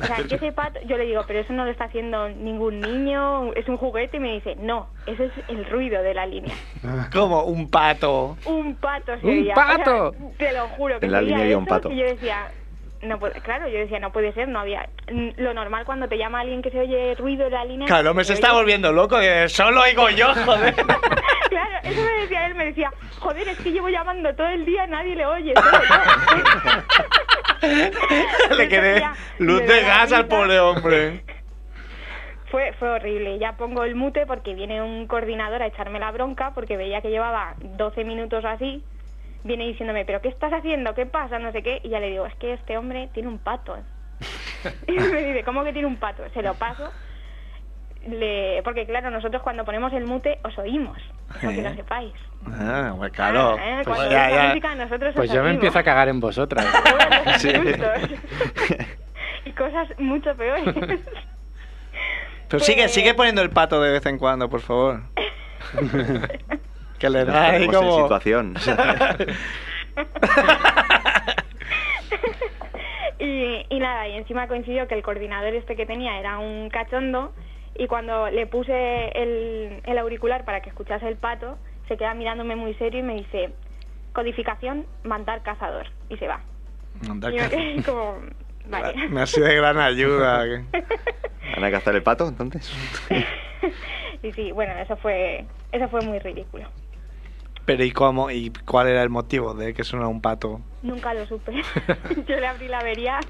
[0.00, 2.80] O sea, que ese pato, yo le digo, pero eso no lo está haciendo ningún
[2.80, 6.54] niño, es un juguete, y me dice, no, eso es el ruido de la línea.
[7.12, 8.36] Como un pato.
[8.46, 10.08] Un pato se ¡Un pato!
[10.08, 11.90] O sea, te lo juro, que En la línea había un pato.
[11.90, 12.50] Y yo decía,
[13.02, 14.88] no puede, claro, yo decía, no puede ser, no había.
[15.10, 17.86] mm, Lo normal cuando te llama alguien que se oye ruido de la línea.
[17.86, 20.74] Claro, hombre se se está oye- volviendo loco, que solo oigo yo, joder.
[20.74, 24.86] Claro, eso me decía él, me decía, joder, es que llevo llamando todo el día,
[24.86, 25.54] nadie le oye.
[25.54, 25.94] solo yo".
[28.56, 29.02] Le quedé
[29.38, 31.22] luz me de gas al pobre hombre.
[32.50, 33.38] Fue, fue horrible.
[33.38, 37.10] Ya pongo el mute porque viene un coordinador a echarme la bronca porque veía que
[37.10, 38.82] llevaba 12 minutos así.
[39.42, 40.94] Viene diciéndome, ¿pero qué estás haciendo?
[40.94, 41.38] ¿Qué pasa?
[41.38, 41.80] No sé qué.
[41.82, 43.76] Y ya le digo, es que este hombre tiene un pato.
[44.86, 46.22] y me dice, ¿cómo que tiene un pato?
[46.34, 46.90] Se lo paso.
[48.06, 48.62] Le...
[48.62, 50.98] Porque claro, nosotros cuando ponemos el mute os oímos.
[51.28, 51.62] Para que ¿Eh?
[51.62, 52.14] lo sepáis.
[52.46, 53.56] Ah, pues claro.
[53.58, 53.82] Ah, ¿eh?
[53.84, 54.48] Pues ya, ya.
[54.48, 56.66] música, nosotros Pues os yo me empiezo a cagar en vosotras.
[57.38, 57.50] Sí.
[59.44, 60.74] y cosas mucho peores.
[62.48, 65.02] Pero sigue, sigue poniendo el pato de vez en cuando, por favor.
[67.00, 68.02] Que le da ahí como...
[68.02, 68.54] situación.
[73.18, 77.32] y, y nada, y encima coincidió que el coordinador este que tenía era un cachondo
[77.76, 81.58] y cuando le puse el, el auricular para que escuchase el pato,
[81.88, 83.50] se queda mirándome muy serio y me dice,
[84.12, 85.86] codificación, mandar cazador.
[86.08, 86.40] Y se va.
[87.86, 88.18] Como,
[88.68, 89.08] vale.
[89.08, 90.44] Me ha sido de gran ayuda.
[91.54, 92.70] ¿Van a cazar el pato entonces?
[94.22, 96.68] y sí, bueno, eso fue, eso fue muy ridículo.
[97.70, 98.32] Pero ¿y cómo?
[98.32, 100.60] ¿Y cuál era el motivo de que sonara un pato?
[100.82, 101.52] Nunca lo supe.
[102.26, 103.20] Yo le abrí la avería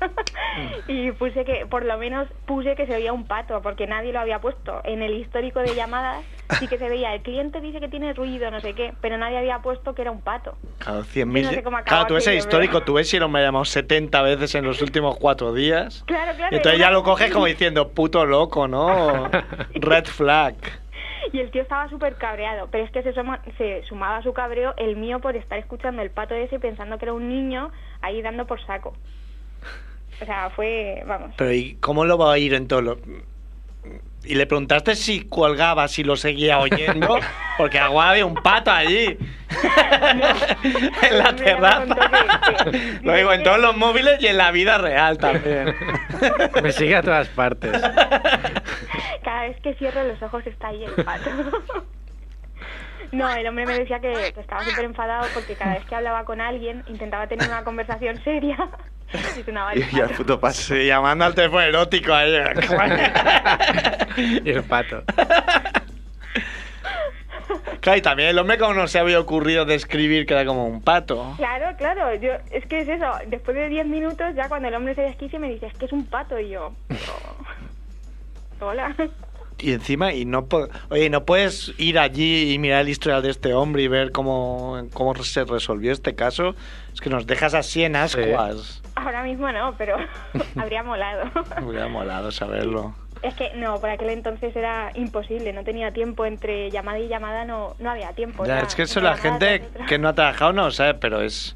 [0.88, 4.20] y puse que, por lo menos puse que se oía un pato, porque nadie lo
[4.20, 4.80] había puesto.
[4.84, 6.24] En el histórico de llamadas
[6.58, 9.36] sí que se veía, el cliente dice que tiene ruido, no sé qué, pero nadie
[9.36, 10.56] había puesto que era un pato.
[10.78, 11.42] Claro, 100.000...
[11.42, 13.66] Yo no sé claro, tú ves el histórico, pero- tú ves si hombre ha llamado
[13.66, 16.02] 70 veces en los últimos cuatro días.
[16.06, 16.54] Claro, claro.
[16.54, 19.28] Y entonces ya lo coges como diciendo, puto loco, ¿no?
[19.74, 20.54] Red flag.
[21.32, 24.32] Y el tío estaba súper cabreado, pero es que se, suma- se sumaba a su
[24.32, 28.22] cabreo el mío por estar escuchando el pato ese pensando que era un niño ahí
[28.22, 28.94] dando por saco.
[30.20, 31.32] O sea, fue, vamos.
[31.36, 32.98] Pero ¿y cómo lo va a oír en todo lo...
[34.24, 37.18] Y le preguntaste si colgaba, si lo seguía oyendo,
[37.58, 39.16] porque agua había un pato allí.
[41.02, 41.96] en la terraza.
[43.02, 45.74] Lo digo en todos los móviles y en la vida real también.
[46.62, 47.72] Me sigue a todas partes.
[49.24, 51.30] Cada vez que cierro los ojos está ahí el pato.
[53.12, 56.24] No, el hombre me decía que, que estaba súper enfadado porque cada vez que hablaba
[56.24, 58.56] con alguien intentaba tener una conversación seria
[59.74, 60.54] y Y, al puto pato.
[60.54, 62.32] Sí, llamando al teléfono erótico ahí.
[64.44, 65.02] Y el pato.
[67.80, 70.82] Claro, y también el hombre como no se había ocurrido describir que era como un
[70.82, 71.34] pato.
[71.38, 74.94] Claro, claro, yo, es que es eso, después de 10 minutos ya cuando el hombre
[74.94, 76.72] se desquicia me dice, es que es un pato y yo...
[76.88, 77.00] "Pero,
[78.60, 78.94] Hola.
[79.58, 80.46] Y encima, y no
[80.88, 84.86] oye, ¿no puedes ir allí y mirar el historial de este hombre y ver cómo,
[84.92, 86.54] cómo se resolvió este caso?
[86.92, 88.79] Es que nos dejas así en ascuas.
[88.96, 89.96] Ahora mismo no, pero
[90.56, 91.30] habría molado.
[91.62, 92.94] Hubiera molado saberlo.
[93.22, 97.44] Es que no, por aquel entonces era imposible, no tenía tiempo entre llamada y llamada,
[97.44, 98.46] no, no había tiempo.
[98.46, 101.54] Ya, era es que eso la gente que no ha trabajado no sabe, pero es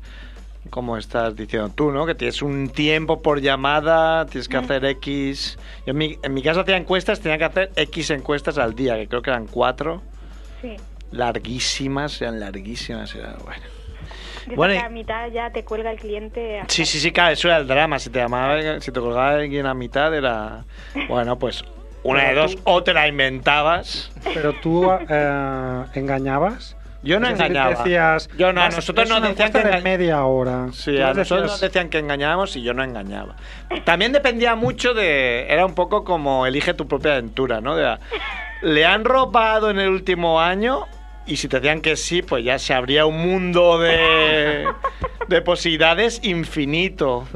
[0.69, 2.05] como estás diciendo tú, ¿no?
[2.05, 4.65] Que tienes un tiempo por llamada, tienes que Mm.
[4.65, 5.59] hacer X.
[5.87, 8.97] Yo en mi, en mi caso hacía encuestas, tenía que hacer X encuestas al día,
[8.97, 10.03] que creo que eran cuatro.
[10.61, 10.77] Sí.
[11.13, 13.63] larguísimas, eran larguísimas, era bueno.
[14.57, 16.63] Bueno, a mitad ya te cuelga el cliente.
[16.69, 17.99] Sí, sí, sí, claro, eso era el drama.
[17.99, 20.65] Si te llamaba, si te colgaba alguien a mitad, era.
[21.09, 21.65] Bueno, pues
[22.03, 24.11] una de dos, tú- o te la inventabas.
[24.35, 26.77] Pero tú eh, engañabas.
[27.03, 27.71] Yo no engañaba.
[27.71, 30.69] Decías, Yo no, a "Vas- nosotros nos decían que de media hora.
[30.73, 33.37] Sí, a nosotros decías- nos decían que engañábamos y yo no engañaba.
[33.85, 35.47] También dependía mucho de.
[35.51, 37.77] Era un poco como elige tu propia aventura, ¿no?
[37.77, 37.99] De,
[38.63, 40.87] le han robado en el último año
[41.27, 44.67] y si te decían que sí, pues ya se abría un mundo de,
[45.29, 47.27] de posibilidades infinito.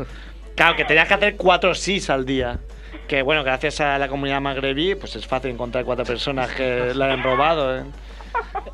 [0.56, 2.58] Claro, que tenías que hacer cuatro sís al día.
[3.06, 7.12] Que bueno, gracias a la comunidad magrebí, pues es fácil encontrar cuatro personas que la
[7.12, 7.92] han robado en,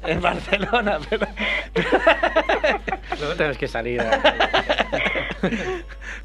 [0.05, 0.99] en Barcelona.
[1.11, 1.27] Pero,
[3.21, 4.01] Luego tenemos que salir.
[4.01, 4.19] ¿eh?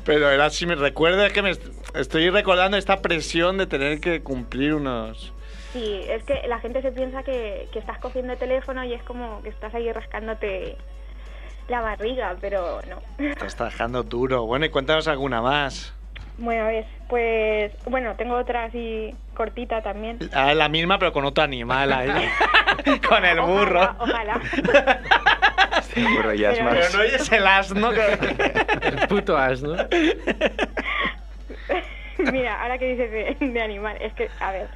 [0.05, 3.99] Pero era así, me recuerdo, es que me est- estoy recordando esta presión de tener
[3.99, 5.33] que cumplir unos...
[5.73, 9.03] Sí, es que la gente se piensa que, que estás cogiendo el teléfono y es
[9.03, 10.75] como que estás ahí rascándote
[11.67, 13.01] la barriga, pero no.
[13.23, 14.45] Estás trabajando duro.
[14.45, 15.93] Bueno, y cuéntanos alguna más.
[16.39, 20.17] Bueno, ves, pues, bueno, tengo otra así cortita también.
[20.33, 22.09] Ah, la misma, pero con otro animal ahí.
[23.07, 23.95] con el burro.
[23.99, 24.99] Ojalá, ojalá.
[25.95, 27.89] El burro ya es Pero- Pero no oyes el asno.
[27.91, 28.17] que-
[28.87, 29.75] El puto asno.
[32.31, 34.67] Mira, ahora que dices de, de animal, es que, a ver,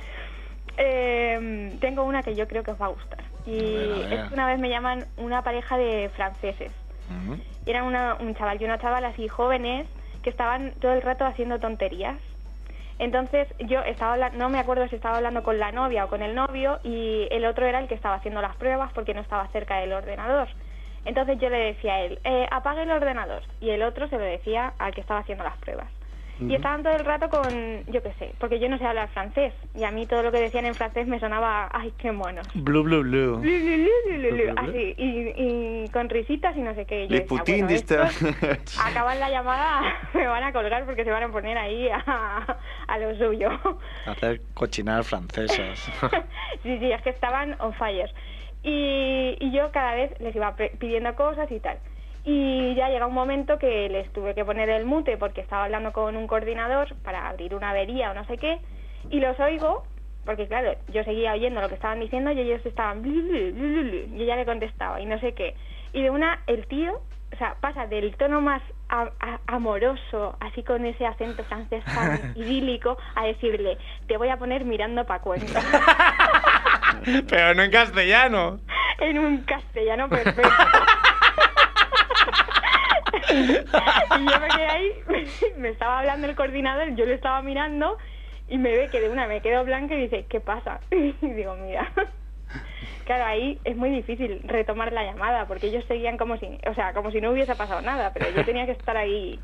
[0.78, 3.20] eh, tengo una que yo creo que os va a gustar.
[3.46, 4.14] Y A ver, a ver.
[4.20, 6.72] es que una vez me llaman una pareja de franceses.
[7.66, 9.88] Y eran una- un chaval y una chavala así jóvenes
[10.22, 12.18] que estaban todo el rato haciendo tonterías.
[13.00, 16.22] Entonces yo estaba habla- no me acuerdo si estaba hablando con la novia o con
[16.22, 19.48] el novio y el otro era el que estaba haciendo las pruebas porque no estaba
[19.48, 20.48] cerca del ordenador.
[21.06, 24.24] Entonces yo le decía a él, eh, apague el ordenador y el otro se lo
[24.24, 25.88] decía al que estaba haciendo las pruebas.
[26.39, 29.54] Y estaban todo el rato con, yo qué sé, porque yo no sé hablar francés
[29.76, 32.48] y a mí todo lo que decían en francés me sonaba, ay, qué monos.
[32.56, 33.38] Blue, blue, blue.
[33.38, 37.06] Lu, lu, lu, lu, lu, lu, Así, y, y con risitas y no sé qué.
[37.06, 41.30] Y decía, Poutine bueno, acaban la llamada, me van a colgar porque se van a
[41.30, 43.50] poner ahí a, a lo suyo.
[44.08, 45.80] Hacer cochinadas francesas.
[46.63, 48.12] sí, sí, es que estaban on fire.
[48.63, 51.78] Y, y yo cada vez les iba pidiendo cosas y tal.
[52.26, 55.92] Y ya llega un momento que les tuve que poner el mute porque estaba hablando
[55.92, 58.60] con un coordinador para abrir una avería o no sé qué.
[59.10, 59.84] Y los oigo,
[60.26, 63.02] porque claro, yo seguía oyendo lo que estaban diciendo y ellos estaban...
[63.02, 65.54] blu, blu, blu, blu, blu, y ella le contestaba y no sé qué.
[65.92, 66.94] Y de una, el tío,
[67.34, 72.32] o sea, pasa del tono más a- a- amoroso, así con ese acento francés tan
[72.38, 75.60] idílico, a decirle, te voy a poner mirando pa' cuenta.
[77.30, 78.60] Pero no en castellano.
[79.00, 80.52] en un castellano perfecto.
[83.30, 84.91] Y yo me quedé ahí,
[85.58, 87.97] me estaba hablando el coordinador, yo le estaba mirando
[88.47, 90.80] y me ve que de una me quedo blanca y dice, ¿qué pasa?
[90.91, 91.91] Y digo, mira.
[93.06, 96.93] Claro, ahí es muy difícil retomar la llamada porque ellos seguían como si, o sea,
[96.93, 99.38] como si no hubiese pasado nada, pero yo tenía que estar ahí.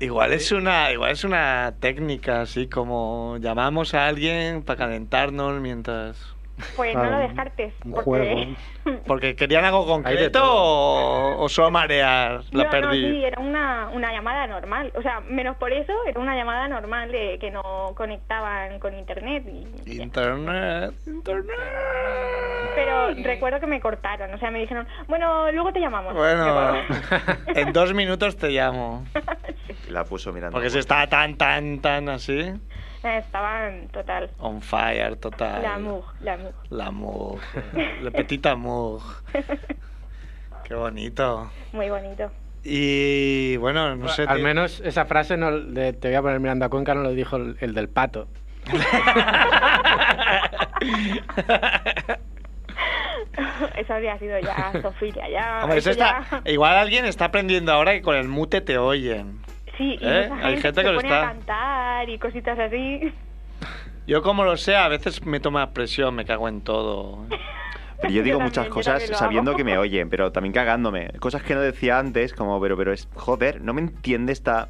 [0.00, 6.35] Igual es una, igual es una técnica así como llamamos a alguien para calentarnos mientras.
[6.76, 9.00] Pues no lo Claro, descartes, un porque juego.
[9.06, 12.40] Porque querían algo concreto o, o solo marear.
[12.52, 13.00] La No, no, perdí.
[13.10, 14.92] sí, era una, una llamada normal.
[14.96, 19.44] O sea, menos por eso, era una llamada normal de que no conectaban con internet.
[19.84, 21.56] Y, Internet, internet.
[22.74, 24.32] Pero recuerdo que me cortaron.
[24.32, 26.14] O sea, me dijeron, bueno, luego te llamamos.
[26.14, 26.74] Bueno,
[27.48, 29.04] en dos minutos te llamo.
[29.90, 30.52] La puso mirando.
[30.54, 32.52] Porque si está tan, tan, tan así.
[33.06, 34.30] Estaban total.
[34.38, 35.62] On fire, total.
[35.62, 36.52] L'amour, l'amour.
[36.70, 37.38] L'amour.
[38.02, 39.02] Le petit amour.
[40.64, 41.50] Qué bonito.
[41.72, 42.30] Muy bonito.
[42.64, 44.24] Y bueno, no sé.
[44.26, 47.10] Al menos esa frase no, de te voy a poner mirando a Cuenca no lo
[47.12, 48.26] dijo el, el del pato.
[53.76, 55.60] Eso habría sido ya Sofía, ya.
[55.62, 58.78] Hombre, eso eso está, ya- igual alguien está aprendiendo ahora que con el mute te
[58.78, 59.40] oyen.
[59.76, 60.28] Sí, y ¿Eh?
[60.30, 63.12] mucha Hay gente, gente se que lo pone está- a cantar y cositas así.
[64.06, 67.26] Yo como lo sé, a veces me toma presión, me cago en todo.
[68.00, 69.58] Pero yo digo Yo muchas también, cosas sabiendo hago.
[69.58, 71.08] que me oyen, pero también cagándome.
[71.18, 74.68] Cosas que no decía antes, como, pero, pero es, joder, no me entiende esta...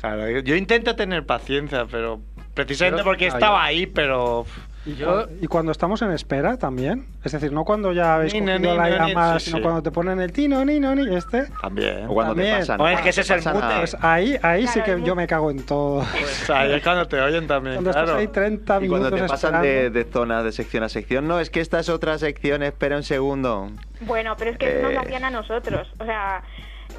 [0.00, 2.20] Claro, yo, yo intento tener paciencia, pero
[2.54, 4.46] precisamente porque ah, estaba yo- ahí, pero
[4.86, 7.06] Y yo, Y cuando estamos en espera también.
[7.24, 9.56] Es decir, no cuando ya habéis Ni, cogido ni, la ni, ni, llamada, sí, sino
[9.58, 9.62] sí.
[9.64, 11.46] cuando te ponen el tino, ni, no, ni, este.
[11.60, 12.04] también.
[12.06, 12.54] O cuando También.
[12.54, 12.80] te pasan...
[12.80, 13.64] Oye, es que ese es el mute.
[13.66, 16.04] a- Pues ahí, ahí sí Claro, que el yo me cago en todo.
[16.12, 18.06] Pues ahí es cuando te oyen también, Cuando claro.
[18.06, 21.26] estás ahí 30 Y minutos cuando te pasan de, de zonas de sección a sección,
[21.26, 23.70] no, es que esta es otra sección, espera un segundo.
[24.02, 25.02] Bueno, pero es que nos lo Eh.
[25.04, 25.88] hacían a nosotros.
[25.98, 26.42] O sea,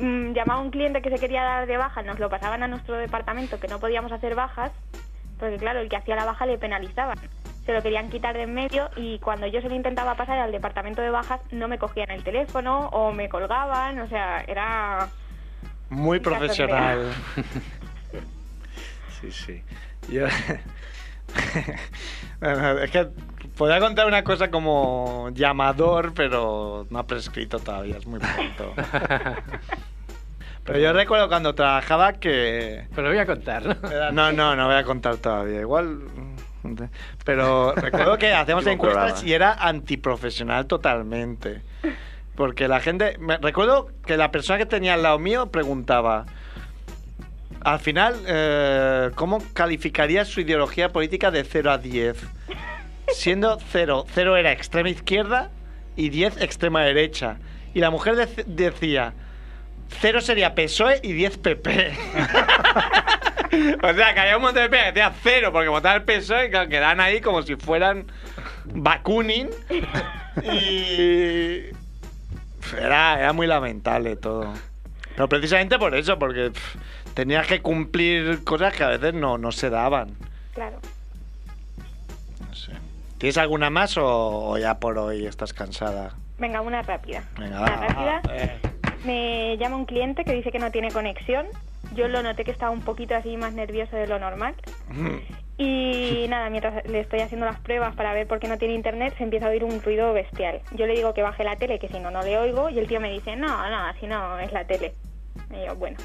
[0.02, 2.96] mm, llamaba un cliente que se quería dar de baja, nos lo pasaban a nuestro
[2.98, 4.72] departamento, que no podíamos hacer bajas,
[5.40, 7.16] porque claro, el que hacía la baja le penalizaban.
[7.68, 10.54] Se lo querían quitar de en medio y cuando yo se lo intentaba pasar al
[10.54, 15.10] departamento de bajas no me cogían el teléfono o me colgaban, o sea, era...
[15.90, 17.12] Muy profesional.
[19.22, 19.64] Sí, sí.
[20.10, 20.26] Yo...
[22.40, 23.08] Bueno, es que
[23.58, 28.74] podría contar una cosa como llamador, pero no ha prescrito todavía, es muy pronto.
[30.64, 32.88] Pero yo recuerdo cuando trabajaba que...
[32.92, 33.90] Pero lo voy a contar, ¿no?
[33.90, 35.62] Era- No, no, no voy a contar todavía.
[35.62, 36.02] Igual.
[37.24, 39.30] Pero recuerdo que hacíamos encuestas programa.
[39.30, 41.62] y era antiprofesional totalmente.
[42.36, 43.18] Porque la gente.
[43.20, 46.26] Me, recuerdo que la persona que tenía al lado mío preguntaba.
[47.62, 52.16] Al final, eh, ¿cómo calificaría su ideología política de 0 a 10?
[53.14, 55.50] Siendo 0, 0 era extrema izquierda
[55.96, 57.38] y 10 extrema derecha.
[57.74, 59.14] Y la mujer dec- decía,
[59.90, 61.98] 0 sería PSOE y 10 PP.
[63.84, 66.48] o sea, que había un montón de PP que decía 0 porque votaba el PSOE
[66.48, 68.12] y quedaban ahí como si fueran
[68.66, 69.50] Bakunin.
[70.44, 71.76] y...
[72.78, 74.54] Era, era muy lamentable todo.
[75.16, 76.76] Pero precisamente por eso, porque pff,
[77.14, 80.16] tenías que cumplir cosas que a veces no, no se daban.
[80.54, 80.78] Claro.
[82.48, 82.74] No sé.
[83.18, 86.14] ¿Tienes alguna más o, o ya por hoy estás cansada?
[86.38, 87.24] Venga, una rápida.
[87.40, 88.22] Venga, una va, rápida.
[88.28, 88.60] va, eh.
[89.06, 91.46] Me llama un cliente que dice que no tiene conexión.
[91.96, 94.56] Yo lo noté que estaba un poquito así más nervioso de lo normal.
[95.58, 99.16] Y nada, mientras le estoy haciendo las pruebas para ver por qué no tiene internet,
[99.18, 100.62] se empieza a oír un ruido bestial.
[100.76, 102.70] Yo le digo que baje la tele, que si no, no le oigo.
[102.70, 104.94] Y el tío me dice, no, no, así no es la tele.
[105.52, 105.98] Y yo, bueno.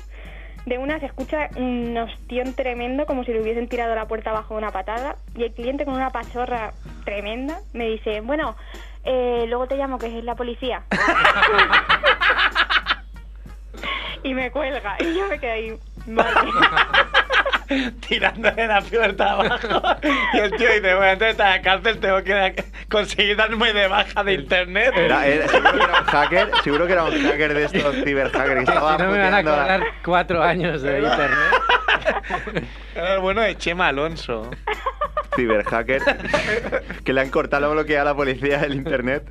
[0.64, 4.54] De una se escucha un ostión tremendo, como si le hubiesen tirado la puerta abajo
[4.54, 5.16] de una patada.
[5.36, 6.72] Y el cliente con una pachorra
[7.04, 8.56] tremenda me dice, bueno,
[9.04, 10.84] eh, luego te llamo, que es la policía.
[14.22, 14.96] y me cuelga.
[15.00, 16.30] Y yo me quedé ahí, vale.
[18.06, 19.82] Tirándole la puerta abajo.
[20.34, 23.72] Y el tío dice, bueno, antes de estar en la cárcel tengo que conseguir darme
[23.72, 24.92] de baja de internet.
[24.94, 28.54] Era, era- seguro que era un hacker, seguro que era un hacker de estos ciberhackers
[28.54, 31.38] que estaba si no me van a la- cobrar cuatro años de internet.
[32.94, 34.50] Era el bueno de Chema Alonso.
[35.36, 36.02] ciberhacker
[37.04, 39.24] que le han cortado, lo bloqueado a la policía el internet.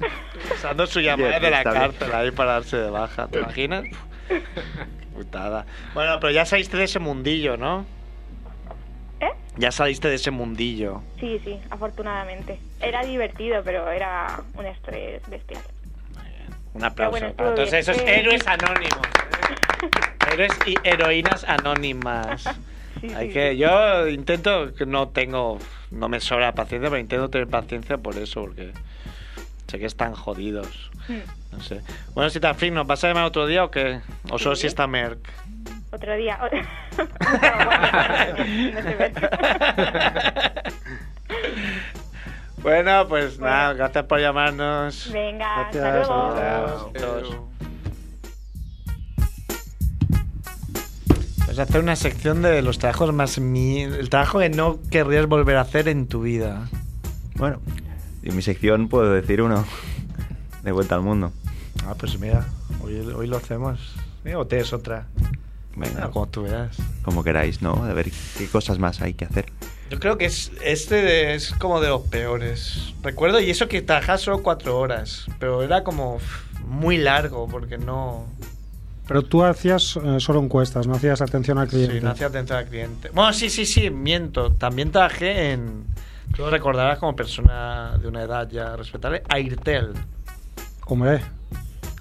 [0.56, 3.28] Usando su llamada de la cárcel ahí para darse de baja.
[3.28, 3.84] ¿Te imaginas?
[5.16, 5.66] Putada.
[5.94, 7.86] Bueno, pero ya saliste de ese mundillo, ¿no?
[9.20, 9.30] ¿Eh?
[9.58, 11.02] Ya saliste de ese mundillo.
[11.20, 12.60] Sí, sí, afortunadamente.
[12.80, 15.62] Era divertido, pero era un estrés bestial.
[16.74, 17.12] Un aplauso.
[17.12, 17.82] bueno, para todos bien.
[17.82, 18.20] esos Eh.
[18.20, 19.02] héroes anónimos.
[20.32, 22.44] Héroes y heroínas anónimas.
[23.00, 23.58] Sí, Hay sí, que, sí.
[23.58, 25.58] yo intento no tengo,
[25.90, 28.74] no me sobra paciencia, pero intento tener paciencia por eso, porque
[29.72, 30.92] sé que están jodidos.
[31.08, 31.22] Hmm.
[31.54, 31.82] No sé.
[32.14, 34.02] Bueno, si te ¿nos vas a llamar otro día o qué?
[34.30, 34.62] O solo Sí.
[34.62, 35.20] si está Merck.
[35.92, 36.38] Otro día.
[42.62, 45.10] No, bueno, pues nada, gracias por llamarnos.
[45.12, 46.36] Venga, hasta Gracias, luego.
[46.36, 47.38] Chao, todos.
[51.48, 53.82] Vas a hacer una sección de los trabajos más mi...
[53.82, 56.70] El trabajo que no querrías volver a hacer en tu vida.
[57.36, 57.62] Bueno,
[58.30, 59.66] en mi sección puedo decir uno.
[60.64, 61.32] De vuelta al mundo.
[61.88, 62.46] Ah, pues mira,
[62.84, 63.96] hoy, hoy lo hacemos.
[64.36, 65.08] O te es otra.
[65.76, 66.78] Venga, como tú veas.
[67.02, 67.84] como queráis, ¿no?
[67.84, 69.46] A ver qué cosas más hay que hacer.
[69.90, 72.94] Yo creo que es, este es como de los peores.
[73.02, 76.20] Recuerdo, y eso que trabajaba solo cuatro horas, pero era como
[76.66, 78.26] muy largo porque no...
[79.08, 81.96] Pero tú hacías eh, solo encuestas, no hacías atención al cliente.
[81.96, 83.10] Sí, no hacía atención al cliente.
[83.10, 84.52] Bueno, sí, sí, sí, miento.
[84.54, 85.86] También trabajé en...
[86.36, 89.24] Tú lo recordarás como persona de una edad ya respetable.
[89.30, 89.94] Airtel.
[90.86, 91.22] Hombre,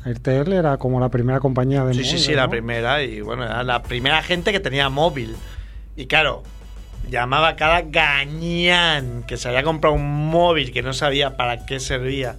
[0.05, 3.03] Airtel era como la primera compañía de Sí, sí, sí, la primera.
[3.03, 5.37] Y bueno, era la primera gente que tenía móvil.
[5.97, 6.43] Y claro,
[7.09, 11.81] llamaba a cada gañán que se había comprado un móvil que no sabía para qué
[11.81, 12.37] servía.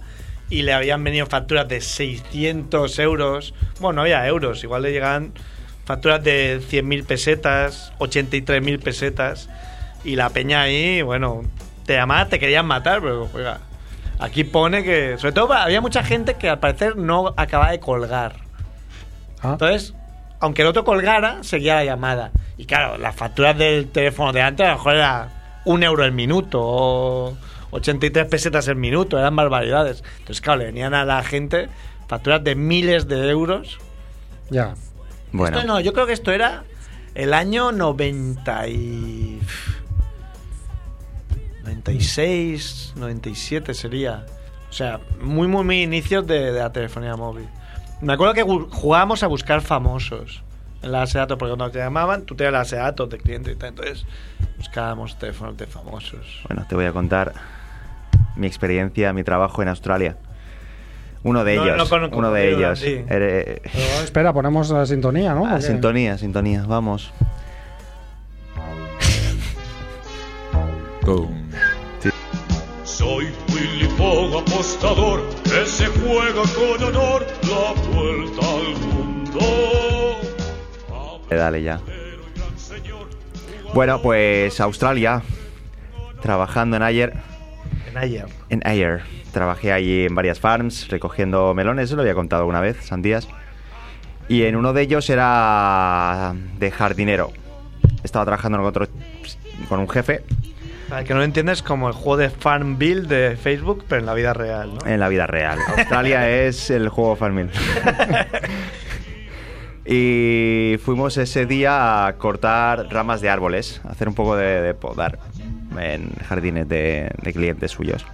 [0.50, 3.54] Y le habían venido facturas de 600 euros.
[3.80, 5.32] Bueno, no había euros, igual le llegaban
[5.84, 9.48] facturas de 100.000 pesetas, 83.000 pesetas.
[10.04, 11.44] Y la peña ahí, bueno,
[11.84, 13.58] te llamaban, te querían matar, pero oiga,
[14.18, 15.16] aquí pone que.
[15.18, 18.36] Sobre todo había mucha gente que al parecer no acababa de colgar.
[19.42, 19.94] Ah, Entonces,
[20.40, 22.30] aunque el otro colgara, seguía la llamada.
[22.56, 25.28] Y claro, las facturas del teléfono de antes a lo mejor era
[25.64, 27.36] un euro el minuto o
[27.72, 30.04] 83 pesetas el minuto, eran barbaridades.
[30.18, 31.68] Entonces, claro, le venían a la gente
[32.06, 33.78] facturas de miles de euros.
[34.50, 34.74] ya.
[35.32, 36.64] Bueno, Esto no, yo creo que esto era
[37.14, 39.40] el año 90 y...
[41.64, 44.24] 96, 97 sería.
[44.68, 47.46] O sea, muy, muy, muy inicios de, de la telefonía móvil.
[48.00, 50.42] Me acuerdo que jugábamos a buscar famosos
[50.82, 53.08] en la base de datos, porque cuando te llamaban, tú tenías la base de datos
[53.10, 53.68] de cliente y tal.
[53.70, 54.04] Entonces,
[54.58, 56.40] buscábamos teléfonos de famosos.
[56.48, 57.32] bueno, te voy a contar
[58.34, 60.16] mi experiencia, mi trabajo en Australia.
[61.24, 62.80] Uno de No, ellos, no uno de ellos.
[62.80, 63.04] sí.
[63.08, 65.46] Ere- Pero, espera, ponemos la sintonía, ¿no?
[65.46, 67.12] Ah, sintonía, sintonía, vamos.
[71.04, 71.50] Con-
[72.84, 79.40] Soy Willy Fogg, apostador, que se juega con honor la vuelta al mundo.
[81.30, 81.80] Eh, Dale ya.
[83.74, 85.22] Bueno, pues Australia,
[86.20, 87.14] trabajando en Ayer.
[87.90, 88.26] En ayer.
[88.50, 89.02] En Ayer.
[89.32, 93.28] Trabajé allí en varias farms, recogiendo melones, lo había contado alguna vez, sandías.
[94.28, 97.32] Y en uno de ellos era de jardinero.
[98.04, 98.88] Estaba trabajando con otro,
[99.70, 100.22] con un jefe
[100.92, 104.04] Para el que no lo entiendes, como el juego de Farmville de Facebook, pero en
[104.06, 104.86] la vida real, ¿no?
[104.86, 105.58] en la vida real.
[105.78, 107.48] Australia es el juego Farmville.
[109.86, 114.74] y fuimos ese día a cortar ramas de árboles, a hacer un poco de, de
[114.74, 115.18] podar
[115.78, 118.04] en jardines de, de clientes suyos.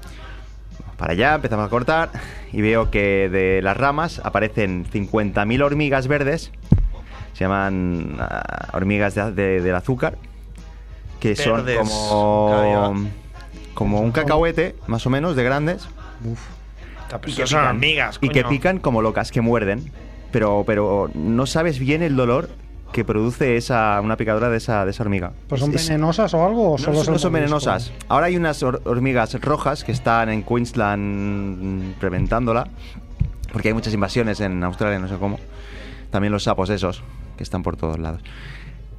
[0.96, 2.10] Para allá empezamos a cortar
[2.52, 6.52] y veo que de las ramas aparecen 50.000 hormigas verdes,
[7.32, 10.16] se llaman ah, hormigas de- de- del azúcar,
[11.20, 13.12] que son Verdes, como, caviar.
[13.74, 15.88] como un cacahuete, más o menos, de grandes.
[17.10, 17.66] Pero Y que son pican.
[17.76, 19.90] hormigas, Y que pican como locas, que muerden.
[20.30, 22.50] Pero, pero no sabes bien el dolor
[22.92, 25.32] que produce esa, una picadura de esa, de esa hormiga.
[25.48, 27.92] Pues son Es- venenosas o algo, o no, solo son- son no son venenosas.
[28.08, 32.68] Ahora hay unas hor- hormigas rojas que están en Queensland preventándola.
[33.52, 35.38] Porque hay muchas invasiones en Australia, no sé cómo.
[36.10, 37.02] También los sapos esos,
[37.38, 38.20] que están por todos lados.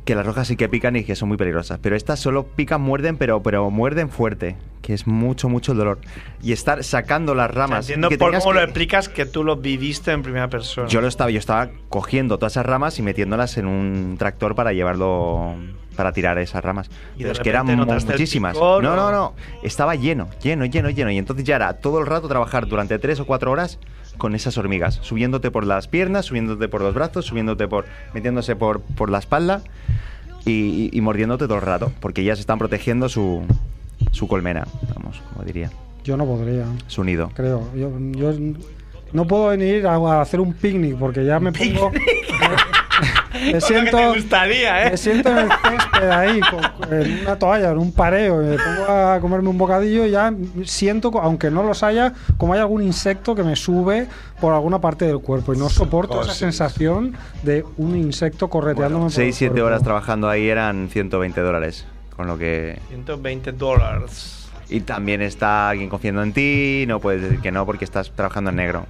[0.09, 1.77] Que las rojas sí que pican y que son muy peligrosas.
[1.83, 4.55] Pero estas solo pican, muerden, pero, pero muerden fuerte.
[4.81, 5.99] Que es mucho, mucho el dolor.
[6.41, 7.85] Y estar sacando las O sea, ramas.
[7.85, 10.87] entiendo y que por cómo lo explicas que tú lo viviste en primera persona.
[10.87, 14.73] yo lo estaba, yo estaba cogiendo todas esas ramas y metiéndolas en un tractor para
[14.73, 15.53] llevarlo
[15.99, 16.89] para tirar esas ramas.
[17.17, 18.53] Y Pero es que eran muchísimas.
[18.53, 19.33] picor, no, no, no.
[19.63, 21.11] Estaba lleno, lleno, lleno, lleno.
[21.11, 23.79] Y entonces ya era todo el rato trabajar durante tres o cuatro horas
[24.17, 27.83] con esas hormigas, subiéndote por las piernas, subiéndote por los brazos, subiéndote por,
[28.13, 29.61] metiéndose por, por la espalda
[30.45, 33.43] y, y- y mordiéndote todo el rato, porque ellas están protegiendo su,
[34.11, 35.69] su colmena, vamos, como diría,
[36.05, 37.29] Yo no podría, su nido.
[37.35, 37.67] creo.
[37.75, 38.31] Yo, yo
[39.11, 41.91] no puedo venir a, a hacer un picnic porque ya me pongo.
[43.53, 43.97] me, siento.
[43.97, 44.91] te gustaría, ¿eh?
[44.91, 48.91] Me siento en el césped ahí, con- en una toalla, en un pareo, me pongo
[48.91, 50.33] a comerme un bocadillo y ya
[50.65, 54.07] siento, aunque no los haya, como hay algún insecto que me sube
[54.39, 56.39] por alguna parte del cuerpo y no soporto esa sí.
[56.39, 59.67] sensación de un insecto correteándome por el 6, 7 cuerpo.
[59.67, 61.85] horas trabajando ahí eran 120 dólares,
[62.15, 64.35] con lo que 120 dólares.
[64.71, 68.51] Y también está alguien confiando en ti, no puedes decir que no porque estás trabajando
[68.51, 68.85] en negro.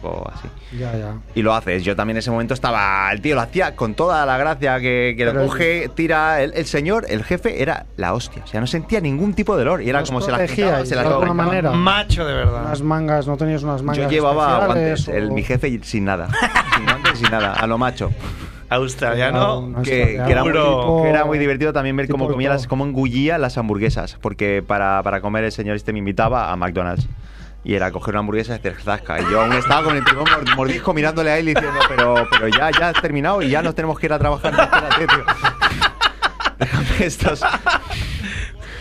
[0.00, 0.48] Poco así.
[0.78, 1.14] Ya, ya.
[1.34, 1.84] Y lo haces.
[1.84, 3.10] Yo también en ese momento estaba.
[3.12, 6.42] El tío lo hacía con toda la gracia que, que lo coge, tira.
[6.42, 8.42] El, el señor, el jefe, era la hostia.
[8.44, 9.82] O sea, no sentía ningún tipo de dolor.
[9.82, 11.70] Y era ¿Os como se la quitaba, se la de alguna manera?
[11.70, 12.64] Macho de verdad.
[12.66, 15.06] Unas mangas, ¿no tenías unas mangas Yo llevaba guantes.
[15.08, 16.28] o- El, mi jefe sin nada.
[16.76, 17.52] sin guantes, sin nada.
[17.52, 18.10] A lo macho.
[18.68, 19.72] Australiano.
[19.84, 23.38] Que, que era muy, que era muy divertido también ver cómo comía las, cómo engullía
[23.38, 24.18] las hamburguesas.
[24.20, 27.06] Porque para, para comer el señor este me invitaba a McDonald's.
[27.64, 29.20] Y era coger una hamburguesa y hacer zasca.
[29.20, 32.26] Y yo aún estaba con el primer mor- mordisco mirándole a él y diciendo, pero,
[32.30, 34.52] pero ya, ya has terminado y ya nos tenemos que ir a trabajar.
[34.52, 35.24] Espérate, tío.
[36.58, 37.40] Déjame estos.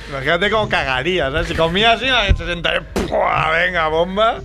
[0.09, 1.47] Imagínate cómo cagaría, ¿sabes?
[1.47, 3.51] Si comía así, me sentaré, ¡pua!
[3.51, 4.41] venga, bomba,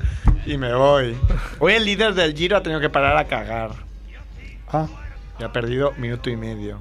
[0.47, 1.16] y me voy.
[1.59, 3.70] Hoy el líder del Giro ha tenido que parar a cagar.
[4.72, 4.86] Ah,
[5.39, 6.78] Y ha perdido minuto y medio.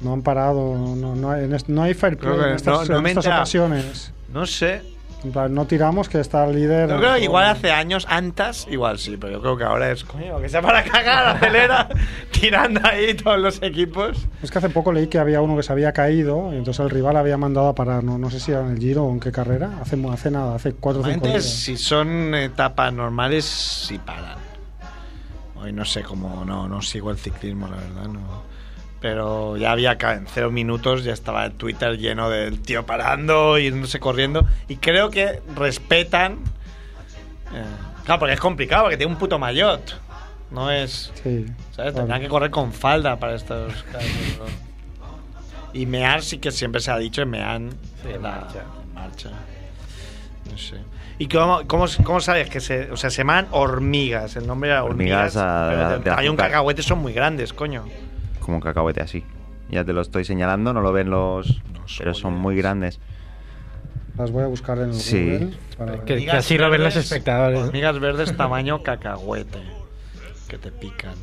[0.00, 3.06] no han parado, no, no hay, no hay fair play en estas, no- no en
[3.06, 4.12] estas ocasiones.
[4.32, 4.82] No sé.
[5.24, 6.90] No tiramos que está el líder.
[6.90, 10.04] Yo creo que igual hace años, antes, igual sí, pero yo creo que ahora es,
[10.04, 11.88] coño, que sea para cagar, acelera,
[12.30, 14.26] tirando ahí todos los equipos.
[14.42, 16.90] Es que hace poco leí que había uno que se había caído y entonces el
[16.90, 18.04] rival había mandado a parar.
[18.04, 19.78] No, no sé si era en el Giro o en qué carrera.
[19.80, 21.44] Hace, hace nada, hace cuatro o cinco días.
[21.44, 24.38] si son etapas normales, sí paran.
[25.56, 28.53] Hoy no sé cómo, no, no sigo el ciclismo, la verdad, no.
[29.04, 33.70] Pero ya había en cero minutos, ya estaba el Twitter lleno del tío parando y
[33.70, 34.46] no sé corriendo.
[34.66, 36.38] Y creo que respetan.
[37.52, 37.64] eh,
[38.06, 40.00] claro, porque es complicado, porque tiene un puto maillot.
[40.50, 41.12] No es.
[41.22, 41.44] Sí.
[41.72, 41.92] ¿Sabes?
[41.92, 41.92] claro.
[41.96, 44.08] Tendrán que correr con falda para estos casos.
[44.38, 44.46] ¿no?
[45.78, 47.70] Y mear sí que siempre se ha dicho en mean.
[48.06, 48.60] en la- marcha.
[48.88, 49.30] en marcha.
[50.50, 50.76] No sé.
[51.18, 52.90] ¿Y cómo, cómo, cómo sabes que se.
[52.90, 54.34] O sea, se llaman hormigas.
[54.36, 55.36] El nombre era hormigas.
[55.36, 57.84] Hormigas a- pero de- de- de hay un cacahuete, son muy grandes, coño.
[58.44, 59.24] Como un cacahuete así.
[59.70, 61.62] Ya te lo estoy señalando, no lo ven los.
[61.98, 63.00] pero son muy grandes.
[64.18, 65.24] Las voy a buscar en el Sí.
[65.30, 65.50] Google.
[65.78, 66.00] para ver.
[66.04, 67.58] Que, que así lo ven los espectadores.
[67.58, 69.58] Hormigas verdes tamaño cacahuete.
[70.48, 71.14] Que te pican.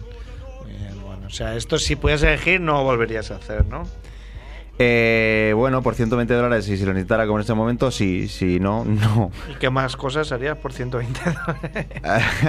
[0.63, 1.27] Muy bien, bueno.
[1.27, 3.83] O sea, esto si pudieras elegir, no volverías a hacer, ¿no?
[4.79, 8.59] Eh, bueno, por 120 dólares, y si lo necesitara como en este momento, sí, si
[8.59, 9.29] no, no.
[9.51, 11.87] ¿Y qué más cosas harías por 120 dólares?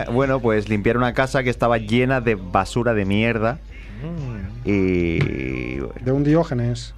[0.13, 3.59] bueno, pues limpiar una casa que estaba llena de basura de mierda.
[4.03, 4.32] Mm.
[4.65, 5.79] Y.
[6.03, 6.95] De un Diógenes.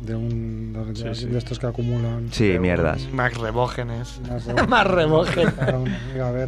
[0.00, 0.72] De un.
[0.72, 1.26] De, Sí, de- sí.
[1.26, 2.28] de estos que acumulan.
[2.30, 3.08] Sí, mierdas.
[3.12, 4.20] Más rebógenes.
[4.28, 5.54] Más re- Más rebógenes.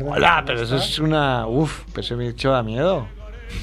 [0.07, 1.47] Hola, pero eso es una.
[1.47, 3.07] Uf, pero ese bicho da miedo.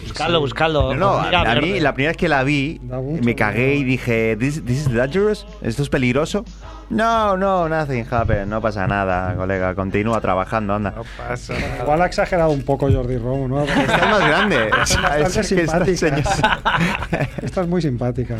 [0.03, 0.93] Buscadlo, buscadlo.
[0.93, 2.81] No, no, a, a mí la primera vez que la vi,
[3.21, 5.45] me cagué y dije, this, this is dangerous?
[5.61, 6.43] ¿Esto es peligroso?
[6.89, 10.91] No, no, nothing happened, no pasa nada, colega, continúa trabajando, anda.
[10.91, 11.83] No pasa nada.
[11.83, 13.63] Igual ha exagerado un poco Jordi Romo, ¿no?
[13.65, 14.69] Esta es más grande.
[14.69, 15.83] Bastante Es que esta
[17.41, 18.37] Esta es muy simpática.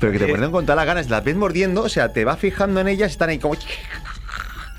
[0.00, 2.38] Pero que te ponen con todas las ganas, las ves mordiendo, o sea, te vas
[2.38, 3.54] fijando en ellas y están ahí como...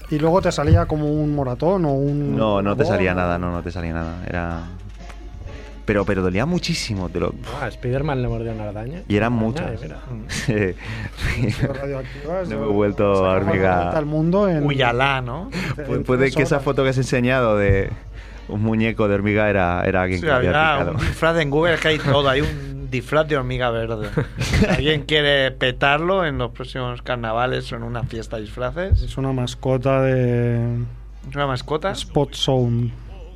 [0.10, 2.36] Y luego te salía como un moratón o un.
[2.36, 4.18] No, no te salía nada, no, no te salía nada.
[4.28, 4.62] Era...
[5.86, 7.33] Pero, pero dolía muchísimo, te lo...
[7.61, 9.01] Ah, a Spiderman le mordió una araña.
[9.07, 9.81] Y eran Araña, muchas.
[11.61, 13.91] radioactivas, No me he vuelto sacamos hormiga.
[13.91, 14.63] al mundo en.
[14.65, 15.49] Uyalá, ¿no?
[15.77, 17.89] Pu- Puede que esa foto que has enseñado de
[18.47, 20.91] un muñeco de hormiga era, era alguien Sí, que había había picado.
[20.99, 22.29] un disfraz en Google, que hay todo.
[22.29, 24.09] Hay un disfraz de hormiga verde.
[24.39, 29.17] Si alguien quiere petarlo en los próximos carnavales o en una fiesta de disfraces, Es
[29.17, 30.77] una mascota de.
[31.29, 31.91] es una mascota.
[31.91, 32.91] Spot Zone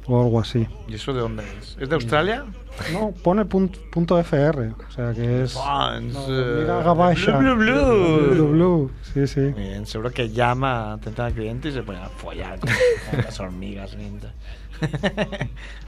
[0.09, 0.67] o algo así.
[0.87, 1.77] ¿Y eso de dónde es?
[1.79, 2.45] ¿Es de Australia?
[2.93, 4.73] No, pone punt- punto FR.
[4.87, 5.53] O sea que es.
[5.53, 7.37] Fans, No, eh, mira Gabasha.
[7.37, 8.29] Blue, blue, blue.
[8.33, 8.91] Blue, blue.
[9.13, 9.39] Sí, sí.
[9.41, 12.69] Muy bien, seguro que llama atención al cliente y se pone a follar con
[13.23, 13.95] las hormigas.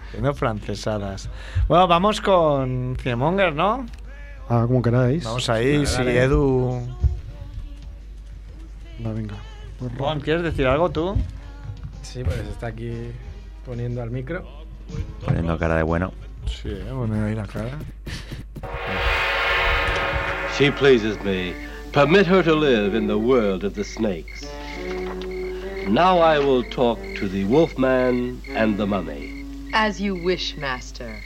[0.07, 1.29] Haciendo francesadas.
[1.67, 3.85] Bueno, vamos con Cinemonger, ¿no?
[4.49, 5.23] Ah, como queráis.
[5.23, 6.23] Vamos ahí, si dale.
[6.23, 6.81] Edu...
[9.05, 9.35] Va, venga.
[9.97, 11.15] Juan, ¿quieres decir algo tú?
[12.01, 12.91] Sí, pues está aquí
[13.65, 14.43] poniendo al micro.
[15.25, 16.13] Poniendo cara de bueno.
[16.47, 17.77] Sí, eh, bueno, ahí la cara.
[20.57, 21.53] She pleases me.
[21.91, 24.45] Permit her to live in the world of the snakes.
[25.87, 29.45] Now I will talk to the wolfman and the mummy.
[29.73, 31.21] As you wish, master.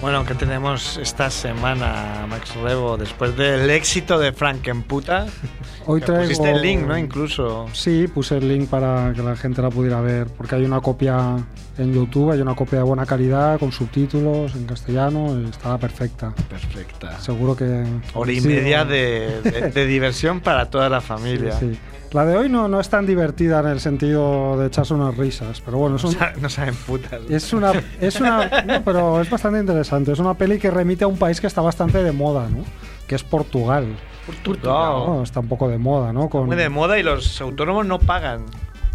[0.00, 2.96] Bueno, ¿qué tenemos esta semana, Max Rebo?
[2.96, 5.26] Después del éxito de Frankenputa.
[5.86, 6.22] Hoy traigo.
[6.22, 6.96] Pusiste el link, ¿no?
[6.96, 7.66] Incluso.
[7.74, 11.36] Sí, puse el link para que la gente la pudiera ver, porque hay una copia
[11.78, 16.32] en YouTube, hay una copia de buena calidad, con subtítulos en castellano, y estaba perfecta.
[16.48, 17.18] Perfecta.
[17.20, 17.84] Seguro que...
[18.14, 21.52] Hora y sí, media de, de- de diversión para toda la familia.
[21.58, 21.78] Sí, sí.
[22.12, 25.60] La de hoy no, no es tan divertida en el sentido de echarse unas risas,
[25.64, 27.20] pero bueno, es, No, un- no saben putas.
[27.28, 27.72] es una...
[28.00, 30.10] Es una no, pero es bastante interesante.
[30.12, 32.64] Es una peli que remite a un país que está bastante de moda, ¿no?
[33.06, 33.86] Que es Portugal.
[34.26, 34.62] Portugal.
[35.06, 36.28] No, está un poco de moda, ¿no?
[36.28, 36.46] Con...
[36.46, 38.44] Muy de moda y los autónomos no pagan.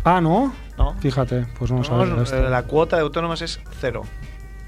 [0.04, 0.54] Ah, ¿no?
[0.78, 0.94] ¿No?
[1.00, 2.36] Fíjate, pues sabía esto.
[2.38, 4.04] eh, la cuota de autónomos es cero.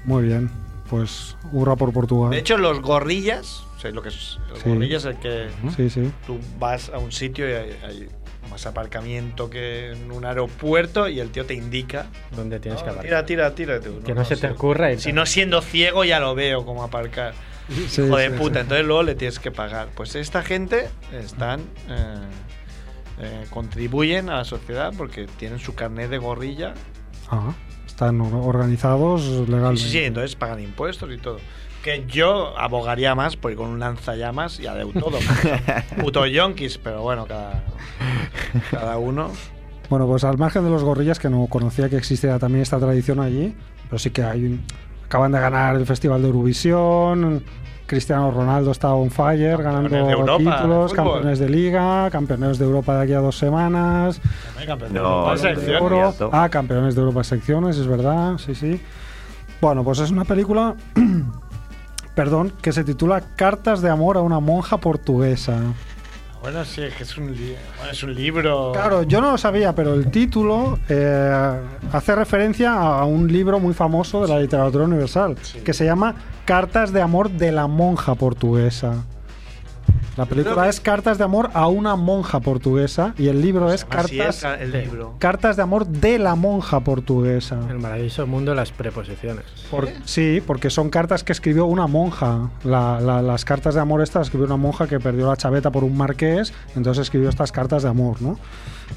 [0.04, 0.50] Muy bien,
[0.88, 2.30] pues hurra por Portugal.
[2.30, 4.68] De hecho, los gorrillas, o sea, lo que es, los Sí.
[4.70, 6.10] gorrillas es el que Sí, sí.
[6.26, 8.08] tú vas a un sitio y hay, hay
[8.50, 12.06] más aparcamiento que en un aeropuerto y el tío te indica.
[12.34, 13.26] Donde tienes que "No, aparcar.
[13.26, 13.80] tira, tira, tira.
[13.80, 14.96] tú, Que no se te ocurra.
[14.96, 17.34] Si no siendo ciego ya lo veo como aparcar.
[17.88, 18.60] Sí, Hijo de sí, puta, sí.
[18.62, 19.88] entonces luego le tienes que pagar.
[19.94, 22.14] Pues esta gente están eh,
[23.20, 26.74] eh, contribuyen a la sociedad porque tienen su carnet de gorrilla.
[27.30, 27.52] Ah,
[27.86, 29.82] están or- organizados legalmente.
[29.82, 31.38] Sí, sí, entonces pagan impuestos y todo.
[31.82, 35.18] Que yo abogaría más por ir con un lanzallamas y a de todo.
[36.00, 37.64] Puto yonkis, pero bueno, cada,
[38.70, 39.30] cada uno.
[39.88, 43.20] Bueno, pues al margen de los gorrillas, que no conocía que existía también esta tradición
[43.20, 43.54] allí,
[43.88, 44.64] pero sí que hay un-
[45.06, 47.42] acaban de ganar el Festival de Eurovisión,
[47.88, 52.58] Cristiano Ronaldo está on fire, ganando Campeones de Europa, títulos, de campeones de liga, campeones
[52.58, 54.20] de Europa de aquí a dos semanas,
[54.58, 55.82] de No, de selección.
[55.82, 56.14] oro.
[56.32, 58.80] Ah, campeones de Europa secciones, es verdad, sí, sí.
[59.60, 60.76] Bueno, pues es una película,
[62.14, 65.56] perdón, que se titula Cartas de amor a una monja portuguesa.
[66.40, 68.70] Bueno, sí, es que es un, li- bueno, es un libro.
[68.72, 71.52] Claro, yo no lo sabía, pero el título eh,
[71.92, 76.14] hace referencia a un libro muy famoso de la literatura universal, que se llama
[76.44, 79.04] Cartas de amor de la monja portuguesa.
[80.18, 83.84] La película que- es Cartas de amor a una monja portuguesa y el libro es
[83.84, 85.14] Cartas, es ca- el libro.
[85.20, 87.60] Cartas de amor de la monja portuguesa.
[87.70, 89.44] El maravilloso mundo de las preposiciones.
[89.70, 92.50] Por- sí, porque son cartas que escribió una monja.
[92.64, 95.84] La- la- las cartas de amor estas escribió una monja que perdió la chaveta por
[95.84, 98.38] un marqués, entonces escribió estas cartas de amor, ¿no?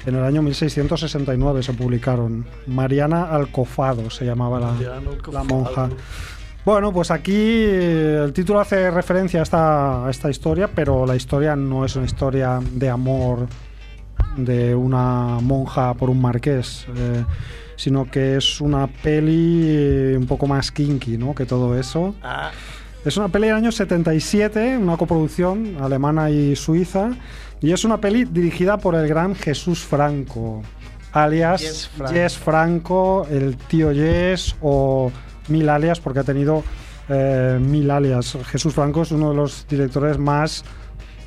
[0.04, 2.46] En el año 1669 se publicaron.
[2.66, 4.72] Mariana Alcofado se llamaba la,
[5.30, 5.88] la monja.
[6.64, 11.16] Bueno, pues aquí eh, el título hace referencia a esta, a esta historia, pero la
[11.16, 13.48] historia no es una historia de amor
[14.36, 17.24] de una monja por un marqués, eh,
[17.74, 21.34] sino que es una peli eh, un poco más kinky, ¿no?
[21.34, 22.14] Que todo eso.
[22.22, 22.52] Ah,
[23.04, 27.10] Es una peli del año 77, una coproducción alemana y suiza,
[27.60, 30.62] y es una peli dirigida por el gran Jesús Franco,
[31.12, 32.14] alias Jess Franco.
[32.14, 35.10] Jess Franco, el tío Jess o
[35.52, 36.64] mil alias, porque ha tenido
[37.08, 38.38] eh, mil alias.
[38.46, 40.64] Jesús Franco es uno de los directores más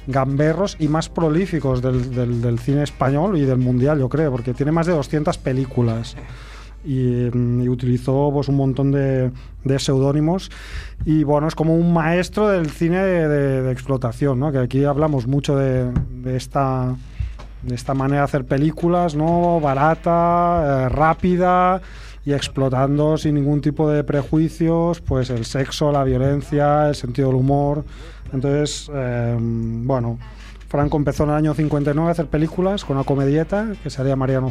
[0.07, 4.85] gamberros y más prolíficos del, cine español y del mundial, yo creo, porque tiene más
[4.85, 6.15] de 200 películas
[6.83, 9.31] y, mm, y utilizó pues, un montón de,
[9.63, 10.51] de seudónimos
[11.05, 14.51] y bueno, es como un maestro del cine de, explotación, ¿no?
[14.51, 15.91] que aquí hablamos mucho de,
[16.25, 16.95] esta
[17.69, 19.59] esta manera de hacer películas, ¿no?
[19.59, 21.81] Barata, eh, rápida
[22.25, 27.37] y explotando sin ningún tipo de prejuicios, pues el sexo, la violencia, el sentido del
[27.37, 27.85] humor.
[28.33, 30.17] Entonces, eh, bueno,
[30.67, 34.15] Franco empezó en el año 59 a hacer películas con una comedieta que se haría
[34.15, 34.49] Mariano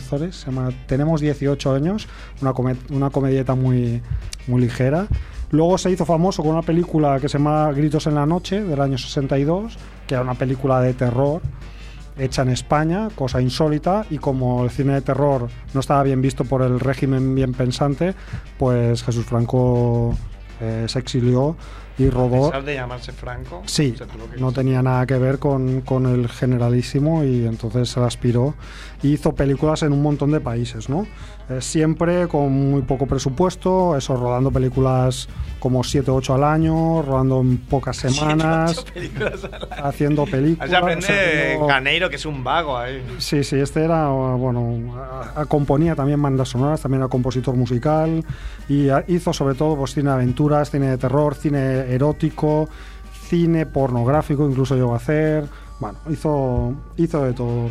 [0.51, 2.07] llama Tenemos 18 años,
[2.41, 4.01] una, come- una comedieta muy,
[4.47, 5.09] muy ligera.
[5.51, 8.81] Luego se hizo famoso con una película que se llama Gritos en la Noche, del
[8.81, 11.43] año 62, que era una película de terror
[12.19, 16.45] hecha en España, cosa insólita, y como el cine de terror no estaba bien visto
[16.45, 18.15] por el régimen bien pensante,
[18.59, 20.17] pues Jesús Franco
[20.61, 21.57] eh, se exilió
[21.99, 22.51] y a rodó...
[22.51, 23.63] pesar de llamarse Franco.
[23.67, 23.95] Sí,
[24.39, 28.55] no tenía nada que ver con, con el generalísimo y entonces se aspiró
[29.05, 31.07] y hizo películas en un montón de países, ¿no?
[31.49, 35.29] Eh, siempre con muy poco presupuesto, eso, rodando películas
[35.61, 39.41] como 7 o 8 al año, rodando en pocas semanas, películas
[39.71, 40.69] haciendo películas.
[40.69, 43.05] Así aprende haciendo- Caneiro, que es un vago ahí.
[43.19, 48.25] Sí, sí, este era, bueno, a- a- componía también bandas sonoras, también era compositor musical
[48.69, 52.71] y a- hizo sobre todo pues, cine de aventuras, cine de terror, cine erótico,
[53.29, 55.45] cine pornográfico, incluso llegó a hacer.
[55.81, 57.71] Bueno, hizo, hizo de todo.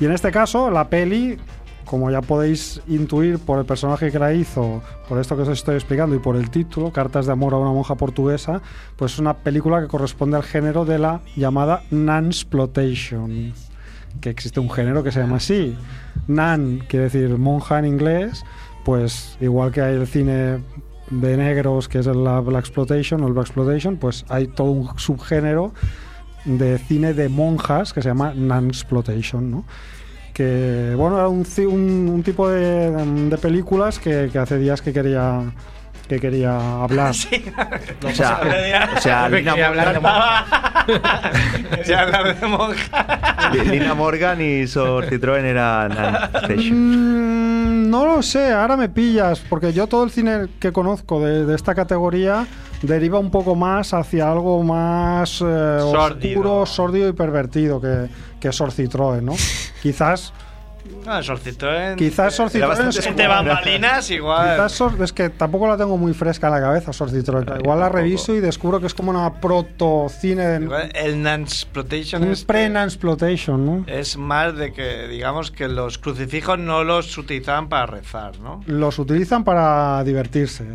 [0.00, 1.36] Y en este caso, la peli,
[1.84, 5.74] como ya podéis intuir por el personaje que la hizo, por esto que os estoy
[5.74, 8.62] explicando y por el título, Cartas de amor a una monja portuguesa,
[8.96, 13.52] pues es una película que corresponde al género de la llamada Nansplotation
[14.20, 15.76] que existe un género que se llama así.
[16.28, 18.44] Nan quiere decir monja en inglés,
[18.84, 20.58] pues igual que hay el cine
[21.10, 24.98] de negros que es la Black Exploitation o el Black Exploitation, pues hay todo un
[24.98, 25.72] subgénero
[26.44, 29.64] de cine de monjas que se llama Nansploitation, ¿no?
[30.34, 32.90] Que, bueno, era un, ci- un- un tipo de,
[33.28, 35.42] de películas que, que hace días que quería
[36.08, 37.14] que quería hablar.
[38.04, 38.40] O sea,
[38.96, 40.84] o sea, Lina, Quería hablar de monja.
[41.86, 43.50] Ya hablar de monja.
[43.70, 45.92] Lina Morgan y Sor Citroën eran
[47.92, 51.54] no lo sé, ahora me pillas, porque yo todo el cine que conozco de, de
[51.54, 52.46] esta categoría
[52.80, 58.08] deriva un poco más hacia algo más eh, oscuro, sórdido y pervertido que,
[58.40, 58.48] que
[59.20, 59.34] ¿no?
[59.82, 60.32] Quizás,
[61.04, 61.96] No, el Citroën.
[61.96, 64.52] quizás Sor Citroën es Entre bambalinas, igual.
[64.56, 67.60] Quizás Sor- es que tampoco la tengo muy fresca en la cabeza, Sor Citroën.
[67.60, 72.30] Igual la reviso y descubro que es como una proto-cine de Igual El Nansploitation un
[72.30, 73.84] es, pre-nansploitation, ¿no?
[73.86, 78.62] es más de que, digamos, que los crucifijos no los utilizaban para rezar, ¿no?
[78.66, 80.66] Los utilizan para divertirse.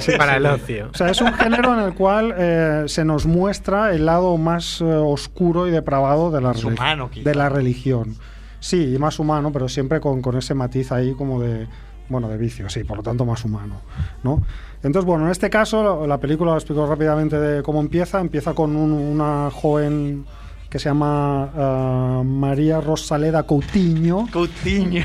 [0.00, 0.88] Sí, Para el ocio.
[0.92, 4.80] O sea, es un género en el cual eh, se nos muestra el lado más
[4.80, 8.16] eh, oscuro y depravado de la, humano, de la religión.
[8.60, 11.66] Sí, y más humano, pero siempre con, con ese matiz ahí como de,
[12.08, 13.76] bueno, de vicio, sí, por lo tanto más humano,
[14.24, 14.42] ¿no?
[14.82, 18.20] Entonces, bueno, en este caso, la película, os explico rápidamente de cómo empieza.
[18.20, 20.24] Empieza con un- una joven
[20.70, 24.26] que se llama ah, María Rosaleda Coutinho.
[24.32, 25.04] Coutinho.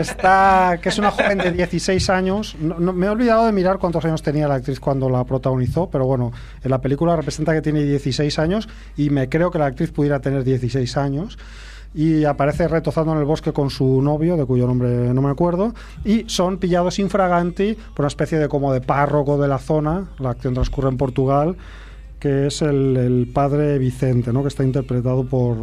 [0.00, 2.56] Está, que es una joven de 16 años.
[2.60, 5.88] No- no- me he olvidado de mirar cuántos años tenía la actriz cuando la protagonizó,
[5.90, 6.32] pero bueno,
[6.64, 10.20] en la película representa que tiene 16 años y me creo que la actriz pudiera
[10.20, 11.38] tener 16 años.
[11.94, 15.74] Y aparece retozando en el bosque con su novio, de cuyo nombre no me acuerdo,
[16.04, 20.08] y son pillados infraganti por una especie de como de párroco de la zona.
[20.18, 21.56] La acción transcurre en Portugal,
[22.18, 24.42] que es el, el padre Vicente, ¿no?
[24.42, 25.56] que está interpretado por,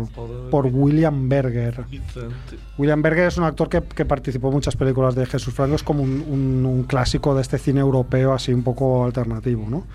[0.52, 1.86] por William Berger.
[2.78, 5.84] William Berger es un actor que, que participó en muchas películas de Jesús Franco, es
[5.84, 9.86] como un, un- un clásico de este cine europeo así un poco alternativo, ¿no?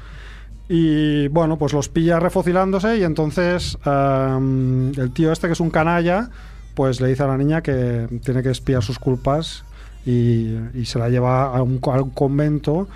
[0.69, 6.31] Y bueno, pues los pilla refocilándose y entonces el tío este que es un canalla,
[6.75, 9.65] pues le dice a la niña que tiene que espiar sus culpas
[10.07, 12.89] y, y se la lleva a un, convento.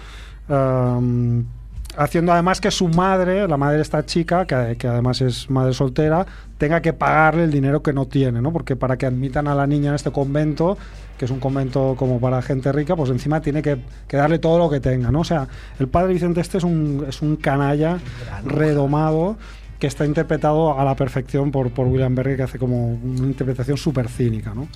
[1.98, 5.74] Haciendo además que su madre, la madre de esta chica, que, que además es madre
[5.74, 6.26] soltera,
[6.56, 8.52] tenga que pagarle el dinero que no tiene, ¿no?
[8.52, 10.78] Porque para que admitan a la niña en este convento,
[11.18, 14.58] que es un convento como para gente rica, pues encima tiene que, que darle todo
[14.58, 15.20] lo que tenga, ¿no?
[15.20, 15.48] O sea,
[15.80, 17.98] el padre Vicente este es un, es un canalla
[18.44, 19.36] redomado
[19.80, 23.76] que está interpretado a la perfección por, por William Berger, que hace como una interpretación
[23.76, 24.68] súper cínica, ¿no?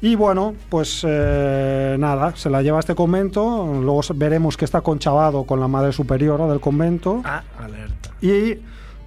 [0.00, 4.80] Y bueno, pues eh, nada, se la lleva a este convento, luego veremos que está
[4.80, 7.20] conchavado con la madre superiora del convento.
[7.24, 8.10] Ah, alerta.
[8.20, 8.58] Y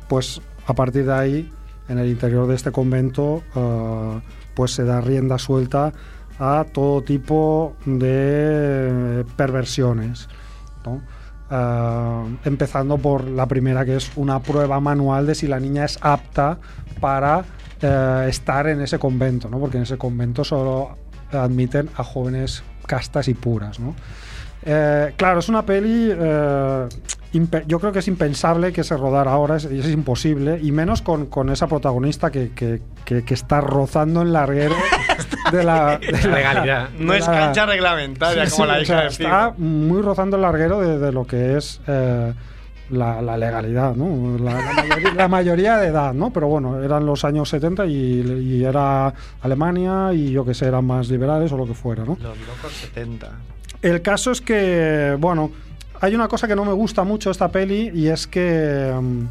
[0.09, 1.53] pues a partir de ahí,
[1.87, 4.21] en el interior de este convento, eh,
[4.53, 5.93] pues se da rienda suelta
[6.39, 10.27] a todo tipo de perversiones.
[10.85, 11.01] ¿no?
[11.49, 15.97] Eh, empezando por la primera, que es una prueba manual de si la niña es
[16.01, 16.59] apta
[16.99, 17.45] para
[17.81, 19.59] eh, estar en ese convento, ¿no?
[19.59, 20.97] porque en ese convento solo
[21.31, 23.79] admiten a jóvenes castas y puras.
[23.79, 23.95] ¿no?
[24.63, 26.11] Eh, claro, es una peli.
[26.13, 26.87] eh,
[27.65, 31.27] yo creo que es impensable que se rodara ahora, es, es imposible, y menos con,
[31.27, 34.75] con esa protagonista que, que- que- que está rozando el larguero
[35.53, 36.89] de la, de la- Legalidad.
[36.99, 39.53] No de es la- cancha reglamentaria Sí, como sí, la o hija sea, de Está
[39.57, 42.33] muy rozando el larguero de, de lo que es eh,
[42.91, 44.37] la, la legalidad, ¿no?
[44.37, 46.31] La, la mayoría, la mayoría de edad, ¿no?
[46.31, 50.85] Pero bueno, eran los años 70 y, y era Alemania y yo que sé, eran
[50.85, 52.17] más liberales o lo que fuera, ¿no?
[52.21, 53.31] Los locos 70.
[53.81, 55.51] El caso es que, bueno,
[56.01, 59.25] hay una cosa que no me gusta mucho esta peli y es que mm,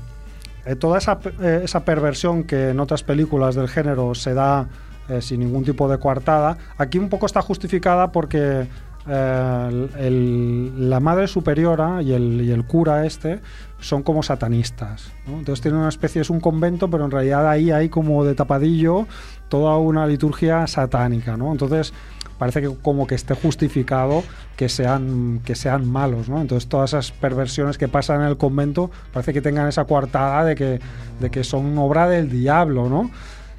[0.66, 4.68] eh, toda esa, eh, esa perversión que en otras películas del género se da
[5.08, 8.68] eh, sin ningún tipo de coartada, aquí un poco está justificada porque
[9.12, 13.40] eh, la madre superiora y el, y el cura este
[13.80, 15.10] son como satanistas.
[15.26, 15.38] ¿no?
[15.38, 19.06] Entonces tienen una especie, es un convento, pero en realidad ahí hay como de tapadillo
[19.48, 21.36] toda una liturgia satánica.
[21.36, 21.50] ¿no?
[21.50, 21.92] Entonces
[22.38, 24.22] parece que como que esté justificado
[24.56, 26.40] que sean, que sean malos, ¿no?
[26.40, 30.54] Entonces todas esas perversiones que pasan en el convento parece que tengan esa coartada de
[30.54, 30.80] que,
[31.20, 33.10] de que son obra del diablo, ¿no?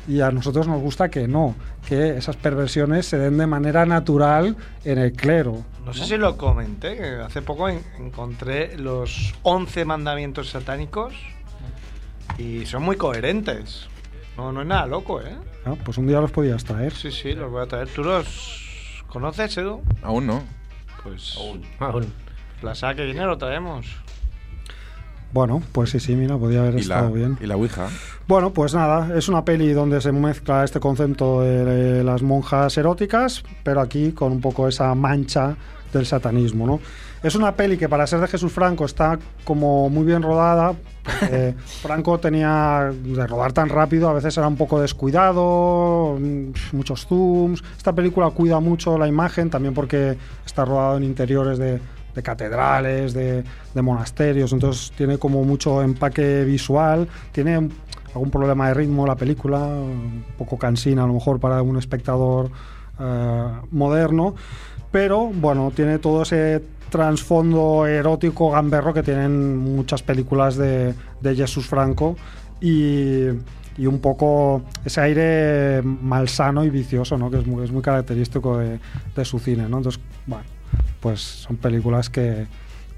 [0.07, 1.55] Y a nosotros nos gusta que no,
[1.87, 5.63] que esas perversiones se den de manera natural en el clero.
[5.85, 11.13] No sé si lo comenté, hace poco en- encontré los 11 mandamientos satánicos
[12.37, 13.87] y son muy coherentes.
[14.37, 15.35] No, no es nada loco, ¿eh?
[15.65, 16.93] Ah, Pues un día los podías traer.
[16.93, 17.87] Sí, sí, los voy a traer.
[17.89, 19.81] ¿Tú los conoces, Edu?
[20.01, 20.41] Aún no.
[21.03, 22.11] Pues Aún.
[22.61, 23.87] la semana que viene lo traemos.
[25.33, 27.37] Bueno, pues sí, sí, mira, podía haber la, estado bien.
[27.41, 27.87] y la Ouija.
[28.27, 33.43] Bueno, pues nada, es una peli donde se mezcla este concepto de las monjas eróticas,
[33.63, 35.55] pero aquí con un poco esa mancha
[35.93, 36.79] del satanismo, ¿no?
[37.23, 40.73] Es una peli que para ser de Jesús Franco está como muy bien rodada.
[41.03, 47.05] porque Franco tenía de rodar tan rápido, a veces era un poco descuidado, mm, muchos
[47.05, 47.63] zooms.
[47.77, 51.79] Esta película cuida mucho la imagen, también porque está rodado en interiores de,
[52.13, 53.43] de catedrales, de,
[53.81, 57.69] monasterios, entonces tiene como mucho empaque visual, tiene
[58.13, 62.51] algún problema de ritmo la película, un poco cansina a lo mejor para un espectador
[62.99, 64.35] eh, moderno,
[64.91, 70.93] pero bueno, tiene todo ese trasfondo erótico gamberro que tienen muchas películas de,
[71.23, 72.17] Jesús Franco
[72.59, 73.27] y,
[73.79, 77.31] un poco ese aire malsano y vicioso, ¿no?
[77.31, 78.79] que es muy, característico de,
[79.15, 79.67] de su cine.
[79.67, 79.77] ¿no?
[79.77, 80.43] Entonces, bueno,
[80.99, 82.47] pues son películas que,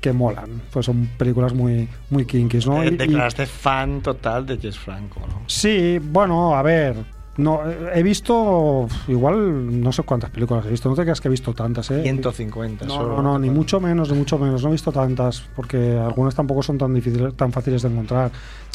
[0.01, 2.67] que molan, pues son películas muy, muy kinkies.
[2.67, 2.82] ¿no?
[2.84, 5.41] Eh, Y- y- declaraste fan total de Jess Franco, ¿no?
[5.47, 7.24] Sí, bueno, a ver.
[7.36, 11.32] No, he visto igual no sé cuántas películas he visto, no te creas que he
[11.32, 12.03] visto tantas, ¿eh?
[12.03, 12.86] 150.
[12.86, 13.15] No, solo.
[13.15, 14.61] no, no, ni mucho menos, ni mucho menos.
[14.61, 18.30] No he visto tantas, porque algunas tampoco son tan difíciles, tan fáciles de encontrar.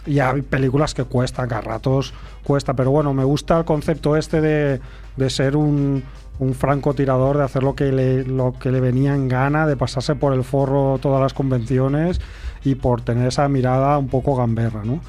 [0.07, 4.17] Y hay películas que cuestan, que a ratos cuesta, pero bueno, me gusta el concepto
[4.17, 4.81] este de,
[5.17, 6.03] de ser un,
[6.39, 10.15] un francotirador, de hacer lo que, le, lo que le venía en gana, de pasarse
[10.15, 12.21] por el forro todas las convenciones
[12.65, 15.01] y por tener esa mirada un poco gamberra, ¿no?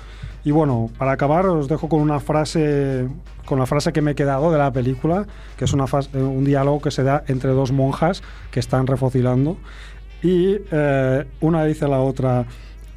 [0.43, 3.07] Y bueno, para acabar os dejo con una frase,
[3.45, 5.27] con la frase que me he quedado de la película,
[5.57, 9.57] que es una eh, un diálogo que se da entre dos monjas que están refocilando.
[10.23, 12.45] Y eh, una dice a la otra,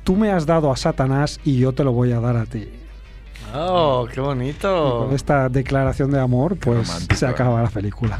[0.04, 2.68] tú me has dado a Satanás y yo te lo voy a dar a ti.
[3.54, 5.04] Oh, qué Y bonito.
[5.06, 7.28] con esta declaración de amor, pues se eh.
[7.28, 8.18] acaba la película.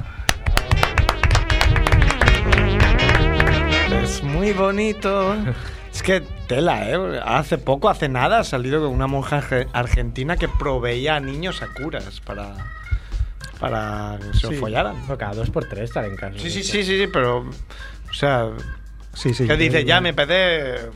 [4.03, 5.35] Es muy bonito.
[5.93, 7.21] Es que tela, ¿eh?
[7.25, 11.63] Hace poco, hace nada, ha salido con una monja arge- argentina que proveía a niños
[11.63, 12.55] a curas para,
[13.61, 14.61] para que se los Sí.
[14.61, 14.97] follaran.
[15.09, 16.41] No, cada dos por tres salen casos.
[16.43, 17.39] Sí, sí, sí, sí, sí, pero.
[18.11, 18.49] O sea,
[19.15, 19.47] Sí, sí.
[19.47, 20.91] que dice, eh, ya me parece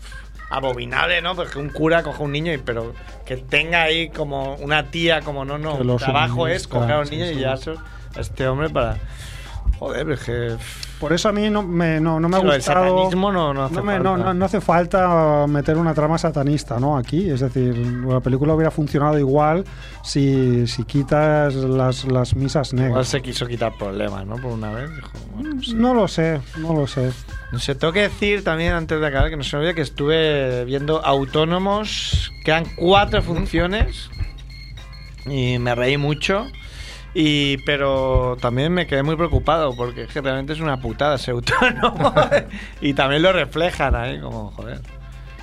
[0.50, 1.34] abominable, ¿no?
[1.34, 2.94] Porque un cura coge un niño y pero
[3.24, 7.10] que tenga ahí como una tía, como no, no, el trabajo es coger a un
[7.10, 7.74] niño y ya eso,
[8.16, 8.98] este hombre para.
[9.78, 10.56] Joder, es que.
[11.00, 12.84] Por eso a mí no me, no, no me ha Sí, lo del gustado.
[12.96, 14.24] satanismo no- no hace me- no, falta.
[14.24, 16.96] no- no hace falta meter una trama satanista, ¿no?
[16.96, 17.28] Aquí.
[17.28, 19.64] Es decir, la película hubiera funcionado igual
[20.02, 23.08] si, si quitas las, las misas Igual negras.
[23.08, 24.36] se quiso quitar problemas, ¿no?
[24.36, 24.88] Por una vez.
[24.94, 27.12] Dijo, bueno, no lo sé, no lo sé.
[27.52, 29.82] No sé, tengo que decir también antes de acabar que no se me olvide que
[29.82, 34.08] estuve viendo Autónomos, quedan cuatro funciones
[35.26, 36.46] y me reí mucho.
[37.18, 41.32] Y, pero también me quedé muy preocupado porque es que realmente es una putada ser
[41.32, 42.12] autónomo
[42.82, 44.82] y también lo reflejan ahí como joder.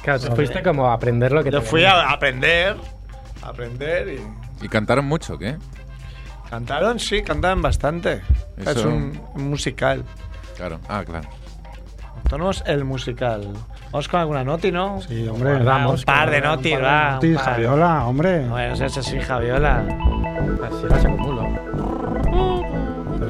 [0.04, 2.02] Claro, tú fuiste como a aprender lo que Yo te fui venía.
[2.02, 2.76] a aprender,
[3.42, 5.58] a aprender y ¿Y cantaron mucho, qué?
[6.50, 8.22] cantaron, sí, cantaron bastante.
[8.58, 10.04] Es Eso- un, un musical.
[10.56, 10.80] Claro.
[10.88, 11.28] Ah, claro.
[12.18, 13.52] Autónomos el musical.
[13.92, 15.02] Vamos con alguna noti, ¿no?
[15.02, 15.54] Sí, hombre.
[15.60, 17.44] Va, vamos, un par de notis, un par de va.
[17.44, 17.54] par.
[17.56, 18.40] Javiola, hombre.
[18.48, 19.80] Bueno, eso es así, Javiola.
[20.64, 21.53] Así las acumulo.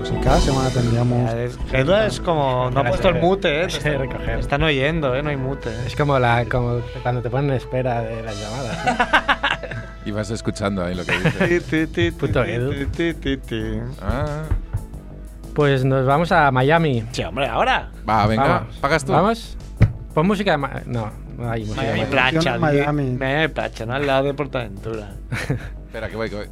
[0.04, 1.32] Si cada semana tendríamos.
[1.72, 2.70] Edu es como.
[2.72, 3.68] No ha puesto el mute, ¿eh?
[3.98, 4.40] Recoger.
[4.40, 5.24] están oyendo, ¿eh?
[5.24, 5.70] No hay mute.
[5.86, 9.40] Es como, la, como cuando te ponen en espera de las llamadas.
[10.06, 12.12] Y vas escuchando ahí lo que dice.
[12.12, 12.74] Puto Edu.
[14.02, 14.44] Ah.
[15.56, 17.06] Pues nos vamos a Miami.
[17.14, 17.90] Sí, hombre, ahora.
[18.08, 18.44] Va, venga.
[18.44, 18.76] Vamos.
[18.82, 19.14] ¿Pagas tú?
[19.14, 19.58] Vamos.
[20.14, 22.32] Pon música de Ma- No, no hay música de Miami Miami.
[22.42, 22.58] Placha.
[22.58, 23.12] Miami.
[23.12, 23.94] Miami Placha, ¿no?
[23.94, 25.12] Al lado de Portaventura.
[25.86, 26.48] Espera, que voy, que voy.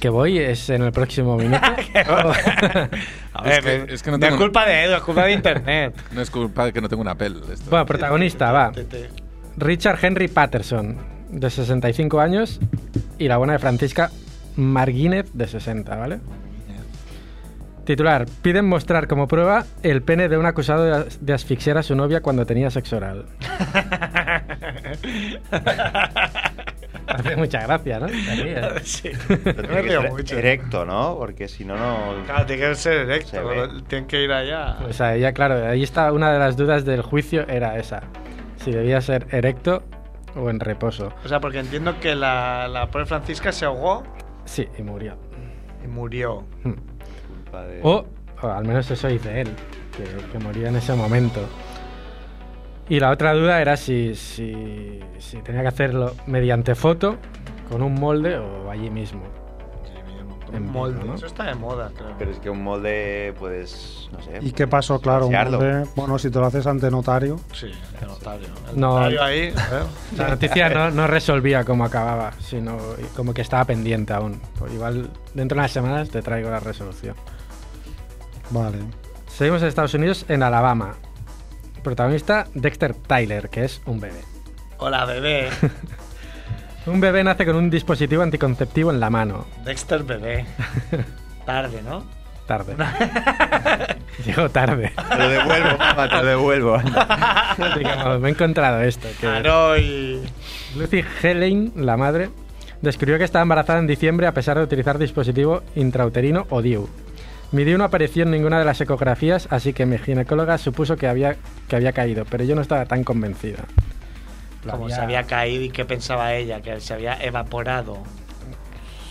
[0.00, 1.60] Que voy es en el próximo minuto.
[3.32, 5.32] A ver, que- es que no no es tengo- culpa de Edu, es culpa de
[5.32, 5.94] internet.
[6.12, 7.40] No es culpa de que no tengo una pel.
[7.52, 7.70] Esto.
[7.70, 8.72] bueno, protagonista, va.
[9.56, 10.98] Richard Henry Patterson,
[11.30, 12.60] de 65 años,
[13.18, 14.10] y la buena de Francisca
[14.56, 16.20] Marguínez, de 60, ¿vale?
[17.84, 21.82] Titular, piden mostrar como prueba el pene de un acusado de, as- de asfixiar a
[21.82, 23.24] su novia cuando tenía sexo oral.
[27.10, 28.06] Hace mucha gracia, ¿no?
[28.06, 29.10] Te sí.
[29.44, 30.38] Pero Me río mucho.
[30.38, 31.16] erecto, ¿no?
[31.18, 32.24] Porque si no, no.
[32.24, 33.48] Claro, tiene que ser Se directo.
[33.48, 33.68] ve.
[33.88, 34.76] Tienen que ir allá.
[34.80, 38.02] Pues ahí ya, claro, ahí está una de las dudas del juicio, era esa.
[38.56, 39.82] Si debía ser erecto
[40.36, 41.12] o en reposo.
[41.24, 44.02] O sea, porque entiendo que la, la pobre Francisca se ahogó
[44.44, 45.16] Sí, y murió.
[45.84, 46.44] y murió.
[46.64, 46.72] Hmm.
[47.44, 48.06] Culpa de- O,
[48.42, 49.48] o al menos eso dice él,
[49.96, 51.40] que, que moría en ese momento.
[52.90, 57.16] Y la otra duda era si, si, si tenía que hacerlo mediante foto,
[57.70, 59.22] con un molde o allí mismo.
[60.52, 61.04] En Molde.
[61.04, 61.14] ¿no?
[61.14, 62.10] Eso está de moda, creo.
[62.18, 64.08] Pero es que un molde, pues.
[64.10, 64.38] No sé.
[64.40, 65.00] ¿Y qué pasó?
[65.00, 67.36] Claro, un molde- bueno, si te lo haces ante notario.
[67.52, 67.70] Sí,
[68.02, 68.48] el notario.
[68.68, 68.94] El No.
[68.96, 69.40] notario ahí.
[69.52, 69.54] ver.
[70.16, 72.76] La noticia no, no resolvía cómo acababa, sino
[73.14, 74.40] como que estaba pendiente aún.
[74.58, 77.14] Pues igual dentro de unas semanas te traigo la resolución.
[78.50, 78.78] Vale.
[79.28, 80.94] Seguimos en Estados Unidos, en Alabama.
[81.80, 84.20] Protagonista Dexter Tyler, que es un bebé.
[84.78, 85.50] Hola, bebé.
[86.86, 89.46] Un bebé nace con un dispositivo anticonceptivo en la mano.
[89.64, 90.46] Dexter bebé.
[91.46, 92.04] Tarde, ¿no?
[92.46, 92.74] Tarde.
[94.24, 94.92] Llegó tarde.
[95.08, 96.78] Te lo devuelvo, papá, te lo devuelvo.
[98.18, 99.06] me he encontrado esto.
[99.20, 100.20] Que.
[100.74, 102.30] Lucy Helen, la madre,
[102.82, 106.88] descubrió que estaba embarazada en diciembre a pesar de utilizar dispositivo intrauterino o DIU.
[107.52, 111.08] Mi DIU no apareció en ninguna de las ecografías, así que mi ginecóloga supuso que
[111.08, 111.36] había,
[111.68, 113.64] que había caído, pero yo no estaba tan convencida.
[114.64, 117.98] Lo Como había- se había caído y qué pensaba ella, que se había evaporado.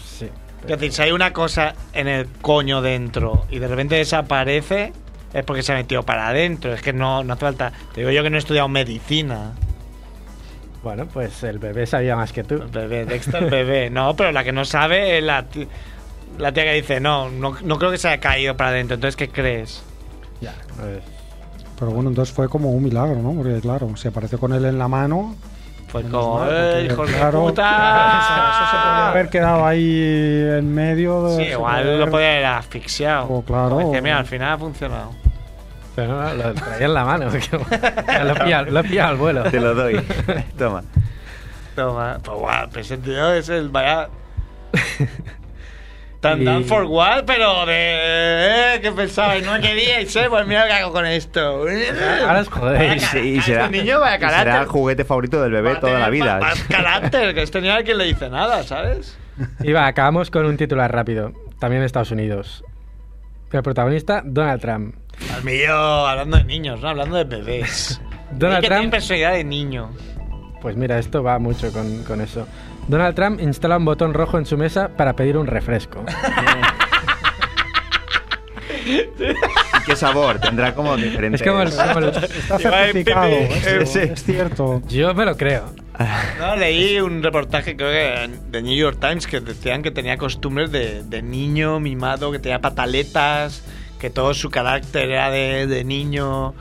[0.06, 0.30] Sí.
[0.62, 4.94] Es decir, si hay una cosa en el coño dentro y de repente desaparece,
[5.34, 6.74] es porque se ha metido para adentro.
[6.74, 7.72] Es que no, no hace falta.
[7.94, 9.52] Te digo yo que no he estudiado medicina.
[10.84, 12.64] Bueno, pues el bebé sabía más que tú.
[12.72, 13.90] Bebé, Dexter bebé.
[13.90, 15.46] No, pero la que no sabe es la,
[16.38, 18.95] la tía que dice, no, no, no creo que se haya caído para adentro.
[18.95, 19.82] Entonces, ¿qué crees?
[20.41, 20.99] Ya, pues,
[21.77, 23.34] Pero bueno, entonces fue como un milagro, ¿no?
[23.34, 25.36] Porque claro, se apareció con él en la mano.
[25.88, 27.63] Fue Menos como, ¡eh, porque, hijos de claro, puta!
[28.61, 31.23] Eso se podía haber quedado ahí en medio.
[31.30, 33.25] De, Sí, igual podía lo haber- podía haber asfixiado.
[33.27, 33.80] Oh, claro.
[33.80, 35.11] Dice, mira, al final ha funcionado.
[35.95, 37.32] pero no, lo traía en la mano.
[37.32, 37.57] que-
[38.23, 39.43] lo, he pillado, lo he pillado al vuelo.
[39.45, 39.99] Te lo doy.
[40.59, 40.84] Toma.
[41.75, 44.09] Toma, pues guau, pues ese tío es el vaya.
[46.20, 47.74] Tan Y- dan for what, pero de.
[48.76, 49.45] Eh, ¿Qué pensabais?
[49.45, 50.26] No queríais, eh.
[50.30, 51.65] Pues mira lo que hago con esto.
[52.28, 52.95] Ahora os jodéis.
[53.03, 54.61] Y, se- y será, Este niño vaya y será carácter.
[54.63, 56.39] el juguete favorito del bebé Va a toda la tener vida.
[56.39, 59.17] Más carácter, que este niño al que le dice nada, ¿sabes?
[59.63, 61.32] Y va, acabamos con un titular rápido.
[61.59, 62.63] También en Estados Unidos.
[63.51, 64.95] El protagonista, Donald Trump.
[65.36, 66.89] Al mío, hablando de niños, ¿no?
[66.89, 68.01] Hablando de bebés.
[68.32, 68.91] Donald que tiene Trump.
[68.91, 69.89] personalidad de niño.
[70.61, 72.45] Pues mira, esto va mucho con, con eso.
[72.90, 76.04] Donald Trump instala un botón rojo en su mesa para pedir un refresco.
[78.86, 79.04] ¿Y
[79.86, 80.40] qué sabor?
[80.40, 81.36] Tendrá como diferente.
[81.36, 84.82] Es como el, como el- Está certificado, es, es- es cierto.
[84.88, 85.66] Yo me lo creo.
[86.40, 90.72] No, leí un reportaje creo que de New York Times que decían que tenía costumbres
[90.72, 93.64] de, de niño mimado, que tenía pataletas,
[94.00, 96.54] que todo su carácter era de, de niño,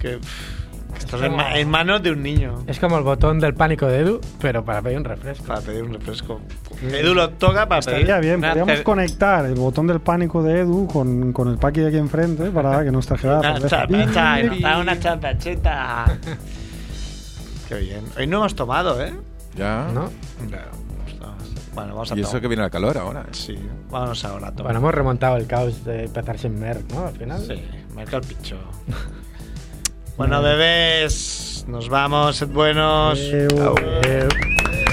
[0.00, 0.61] que, pff, que
[1.04, 4.00] estás en, ma- en manos de un niño Es como el botón del pánico de
[4.00, 5.44] Edu, pero para pedir un refresco.
[5.46, 6.40] para pedir un refresco.
[6.82, 8.00] Edu lo toca para pedir.
[8.00, 11.80] Estaría bien, una podríamos conectar el botón del pánico de Edu con, con el paqui
[11.80, 16.18] de aquí enfrente para que nos trajera la Una una chapacheta.
[17.68, 18.04] Qué bien.
[18.18, 19.12] Hoy no hemos tomado, ¿eh?
[19.56, 19.88] Ya.
[19.92, 20.10] ¿No?
[20.48, 20.70] Claro.
[21.74, 22.42] Bueno, vamos a Y eso tomar.
[22.42, 23.22] que viene el calor ahora.
[23.22, 23.28] ¿eh?
[23.30, 23.58] Sí,
[23.90, 24.64] vamos ahora a tomar.
[24.74, 27.06] Bueno, hemos remontado el caos de empezar sin Merck, ¿no?
[27.06, 27.40] Al final.
[27.46, 28.56] Sí, marca el picho.
[30.22, 33.18] bueno, bebés, nos vamos, sed buenos.
[33.18, 33.74] Adeu.
[34.04, 34.91] Eh, ¡Que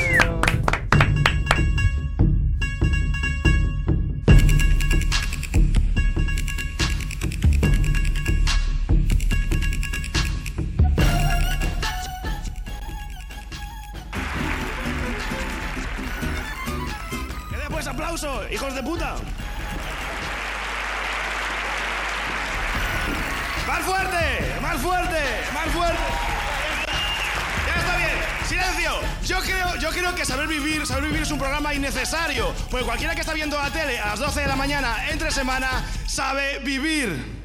[31.70, 32.54] programa innecesario.
[32.70, 35.84] Porque cualquiera que está viendo la tele a las 12 de la mañana entre semana
[36.08, 37.40] sabe vivir.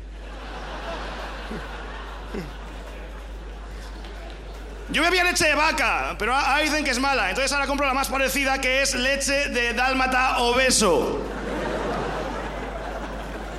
[4.91, 7.31] Yo bebía leche de vaca, pero ahora dicen que es mala.
[7.31, 11.20] Entonces ahora compro la más parecida que es leche de dálmata obeso.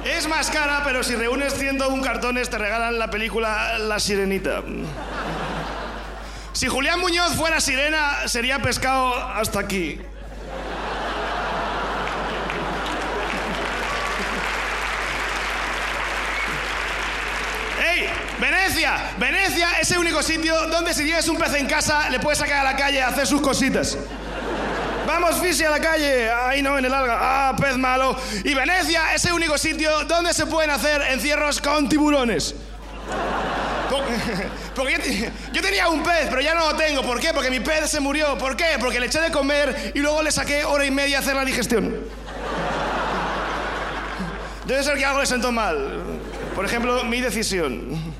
[0.06, 4.62] Es más cara, pero si reúnes 101 cartones te regalan la película La Sirenita.
[6.54, 10.00] Si Julián Muñoz fuera sirena, sería pescado hasta aquí.
[17.96, 18.10] ¡Ey!
[18.40, 19.12] ¡Venecia!
[19.18, 22.60] ¡Venecia es el único sitio donde si tienes un pez en casa le puedes sacar
[22.66, 23.98] a la calle a hacer sus cositas.
[25.08, 26.30] Vamos, Fisi, a la calle.
[26.32, 27.18] Ahí no, en el alga.
[27.50, 28.18] Ah, pez malo.
[28.44, 32.56] Y Venecia es el único sitio donde se pueden hacer encierros con tiburones.
[33.90, 34.02] Po-
[34.76, 37.04] Porque yo tenía un pez, pero ya no lo tengo.
[37.04, 37.34] ¿Por qué?
[37.34, 38.38] Porque mi pez se murió.
[38.38, 38.78] ¿Por qué?
[38.80, 41.46] Porque le eché de comer y luego le saqué hora y media a hacer la
[41.46, 41.96] digestión.
[44.66, 46.02] Debe ser que algo le sentó mal.
[46.56, 48.15] Por ejemplo, mi decisión.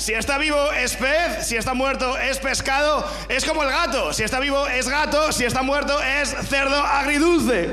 [0.00, 4.14] Si está vivo es pez, si está muerto es pescado, es como el gato.
[4.14, 7.68] Si está vivo es gato, si está muerto es cerdo agridulce.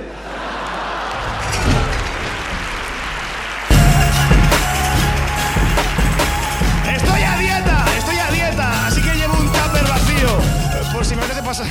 [6.94, 10.92] Estoy a dieta, estoy a dieta, así que llevo un tupper vacío.
[10.92, 11.68] Por si me apetece pasar.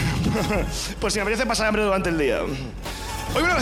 [1.00, 2.38] por si me apetece pasar hambre durante el día.
[3.36, 3.54] Hoy me lo,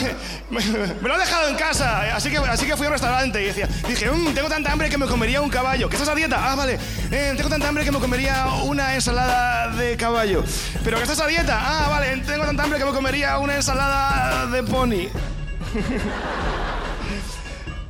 [0.50, 3.46] me- me lo dejado en casa, así que, así que fui a un restaurante y
[3.46, 5.88] decía, dije, "Mm, tengo tanta hambre que me comería un caballo.
[5.88, 6.38] ¿Que estás a dieta?
[6.40, 6.78] Ah, vale.
[7.10, 10.44] "Eh, tengo tanta hambre que me comería una ensalada de caballo.
[10.84, 11.58] ¿Pero que estás a dieta?
[11.60, 12.16] Ah, vale.
[12.18, 15.08] Tengo tanta hambre que me comería una ensalada de pony.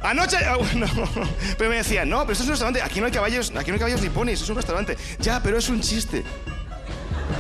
[0.03, 0.87] Anoche, ah, bueno,
[1.59, 3.75] pero me decían, no, pero esto es un restaurante, aquí no hay caballos, aquí no
[3.75, 4.99] hay caballos ni ponis, es un restaurante.
[5.19, 6.23] Ya, pero es un chiste.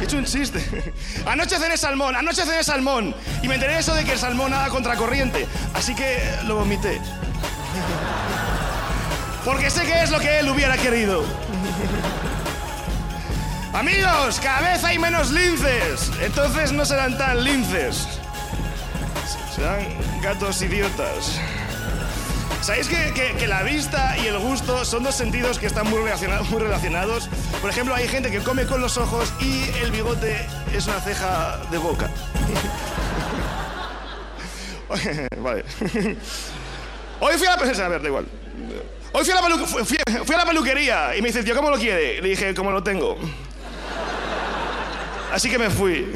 [0.00, 0.60] He hecho un chiste.
[1.26, 3.14] Anoche cené salmón, anoche cené salmón.
[3.42, 5.46] Y me enteré eso de que el salmón nada contracorriente.
[5.74, 7.00] Así que lo vomité.
[9.44, 11.24] Porque sé que es lo que él hubiera querido.
[13.74, 16.10] Amigos, cada vez hay menos linces.
[16.20, 18.06] Entonces no serán tan linces.
[19.54, 19.86] Serán
[20.22, 21.38] gatos idiotas.
[22.64, 26.40] ¿Sabéis que, que- la vista y el gusto son dos sentidos que están muy, relaciona-
[26.48, 27.28] muy relacionados?
[27.60, 30.34] Por ejemplo, hay gente que come con los ojos y el bigote
[30.74, 32.08] es una ceja de boca.
[35.42, 35.62] vale.
[37.20, 37.84] Hoy fui a la...
[37.84, 38.26] A ver, da igual.
[39.12, 42.22] Hoy fui a la peluquería y me dice, tío, ¿cómo lo quiere?
[42.22, 43.18] Le dije, como lo tengo.
[45.32, 46.10] Así que me fui.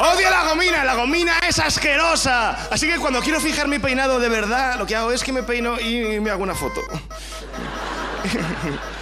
[0.00, 2.68] Odio la gomina, la gomina es asquerosa.
[2.70, 5.42] Así que cuando quiero fijar mi peinado de verdad, lo que hago es que me
[5.42, 6.80] peino y me hago una foto.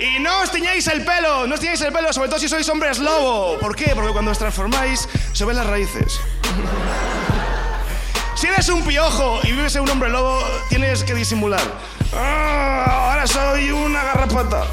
[0.00, 2.66] Y no os tiñáis el pelo, no os tiñáis el pelo, sobre todo si sois
[2.70, 3.58] hombres lobo.
[3.58, 3.92] ¿Por qué?
[3.94, 6.18] Porque cuando os transformáis se ven las raíces.
[8.34, 11.60] Si eres un piojo y vives en un hombre lobo, tienes que disimular.
[12.16, 14.64] Ah, ahora soy una garrapata.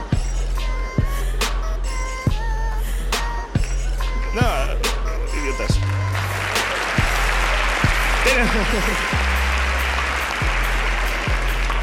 [4.36, 4.42] No,
[5.34, 5.78] idiotas.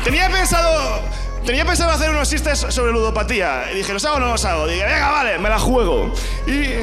[0.03, 1.01] Tenía pensado.
[1.43, 3.71] Tenía pensado hacer unos chistes sobre ludopatía.
[3.71, 4.67] Y dije, ¿los hago o no los hago?
[4.67, 6.13] Dije, venga, vale, me la juego.
[6.45, 6.75] Y.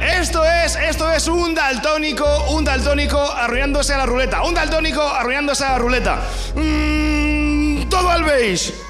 [0.00, 4.42] Esto es, esto es un daltónico, un daltónico arruinándose a la ruleta.
[4.42, 6.18] Un daltónico arruinándose a la ruleta.
[6.56, 8.87] Mm, todo al beige.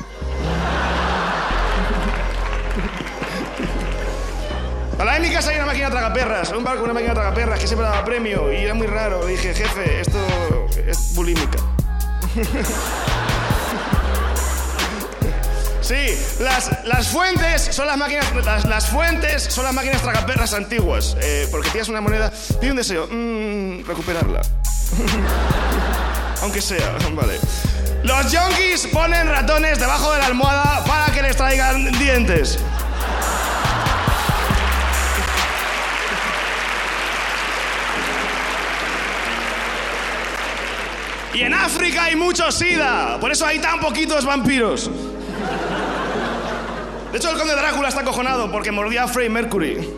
[4.98, 7.66] A la de mi casa hay una máquina tragaperras, un barco, una máquina tragaperras que
[7.68, 9.24] siempre daba premio y era muy raro.
[9.26, 10.18] Dije, jefe, esto
[10.86, 11.58] es bulímica.
[15.80, 18.26] Sí, las, las fuentes son las máquinas.
[18.44, 21.16] Las, las fuentes son las máquinas tragaperras antiguas.
[21.22, 22.30] eh, porque tienes una moneda.
[22.60, 23.06] Pide un deseo.
[23.10, 24.42] Mm, recuperarla.
[26.42, 27.38] Aunque sea, vale.
[28.02, 32.58] Los yonkis ponen ratones debajo de la almohada para que les traigan dientes.
[41.38, 44.90] Y en África hay mucho SIDA, por eso hay tan poquitos vampiros.
[47.12, 49.88] De hecho, el conde Drácula está acojonado porque mordía a Freddie Mercury.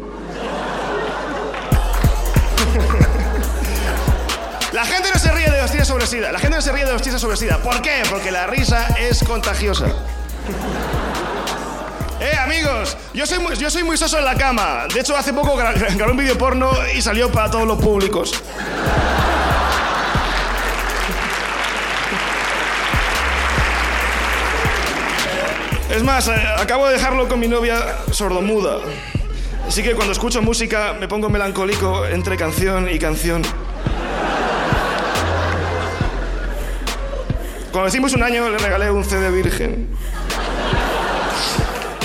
[4.72, 6.30] La gente no se ríe de los chistes sobre SIDA.
[6.30, 7.56] La gente no se ríe de los chistes sobre SIDA.
[7.58, 8.02] ¿Por qué?
[8.10, 9.86] Porque la risa es contagiosa.
[12.20, 14.84] Eh, amigos, yo soy muy, yo soy muy soso en la cama.
[14.92, 18.32] De hecho, hace poco gra- grabé un vídeo porno y salió para todos los públicos.
[26.00, 27.76] Es más, eh, acabo de dejarlo con mi novia
[28.10, 28.78] sordomuda.
[29.68, 33.42] Así que cuando escucho música me pongo melancólico entre canción y canción.
[37.70, 39.90] Cuando decimos un año le regalé un CD virgen.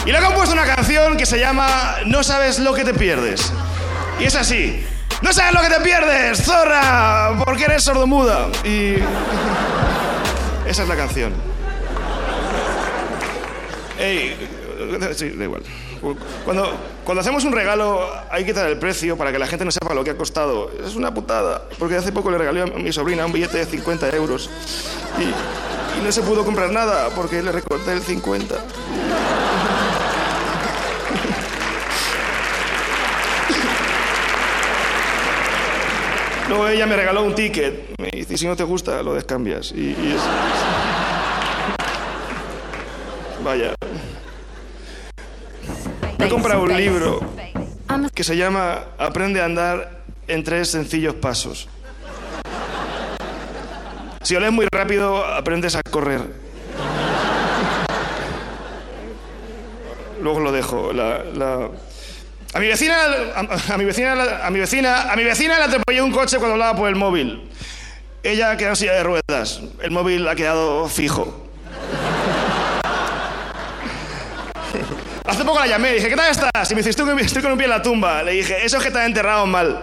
[0.06, 3.50] Y le he compuesto una canción que se llama No sabes lo que te pierdes.
[4.20, 4.86] Y es así.
[5.22, 8.50] No sabes lo que te pierdes, zorra, porque eres sordomuda.
[8.66, 8.96] Y
[10.68, 11.55] esa es la canción.
[14.00, 14.36] Ey,
[15.16, 15.62] sí, da igual.
[16.44, 16.72] Cuando,
[17.04, 19.94] cuando hacemos un regalo hay que dar el precio para que la gente no sepa
[19.94, 20.70] lo que ha costado.
[20.86, 24.10] Es una putada, porque hace poco le regalé a mi sobrina un billete de 50
[24.16, 24.50] euros
[25.18, 28.56] y, y no se pudo comprar nada porque le recorté el 50.
[36.48, 37.96] Luego ella me regaló un ticket.
[38.14, 39.72] Dice, si no te gusta, lo descambias.
[39.72, 40.22] Y, y es-
[43.46, 43.76] Vaya.
[46.18, 47.20] Me he comprado un libro
[48.16, 51.70] que se llama Aprende a andar en tres sencillos pasos.
[54.24, 56.22] Si lees muy rápido, aprendes a correr.
[60.24, 60.92] Luego lo dejo.
[60.92, 61.70] La, la-
[62.56, 62.96] A mi vecina,
[63.36, 66.54] a, a mi vecina, a mi vecina, a mi vecina le atropelló un coche cuando
[66.54, 67.48] hablaba por el móvil.
[68.24, 69.62] Ella quedó en silla de ruedas.
[69.84, 71.45] El móvil ha quedado fijo.
[75.36, 76.72] Hace poco la llamé, dije, ¿qué tal estás?
[76.72, 77.04] Y me dice, estoy
[77.42, 78.24] con, un pie en la tumba.
[78.24, 79.82] Le dije, eso es que te han enterrado mal.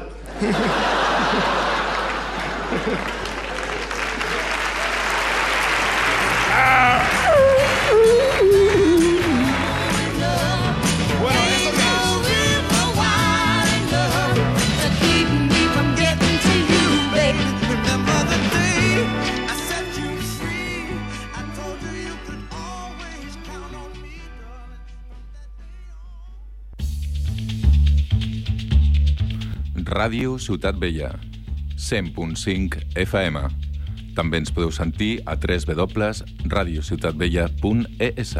[29.92, 31.10] Ràdio Ciutat Vella,
[31.76, 33.36] 100.5 FM.
[34.16, 38.32] També ens podeu sentir a www.radiociutatvella.es.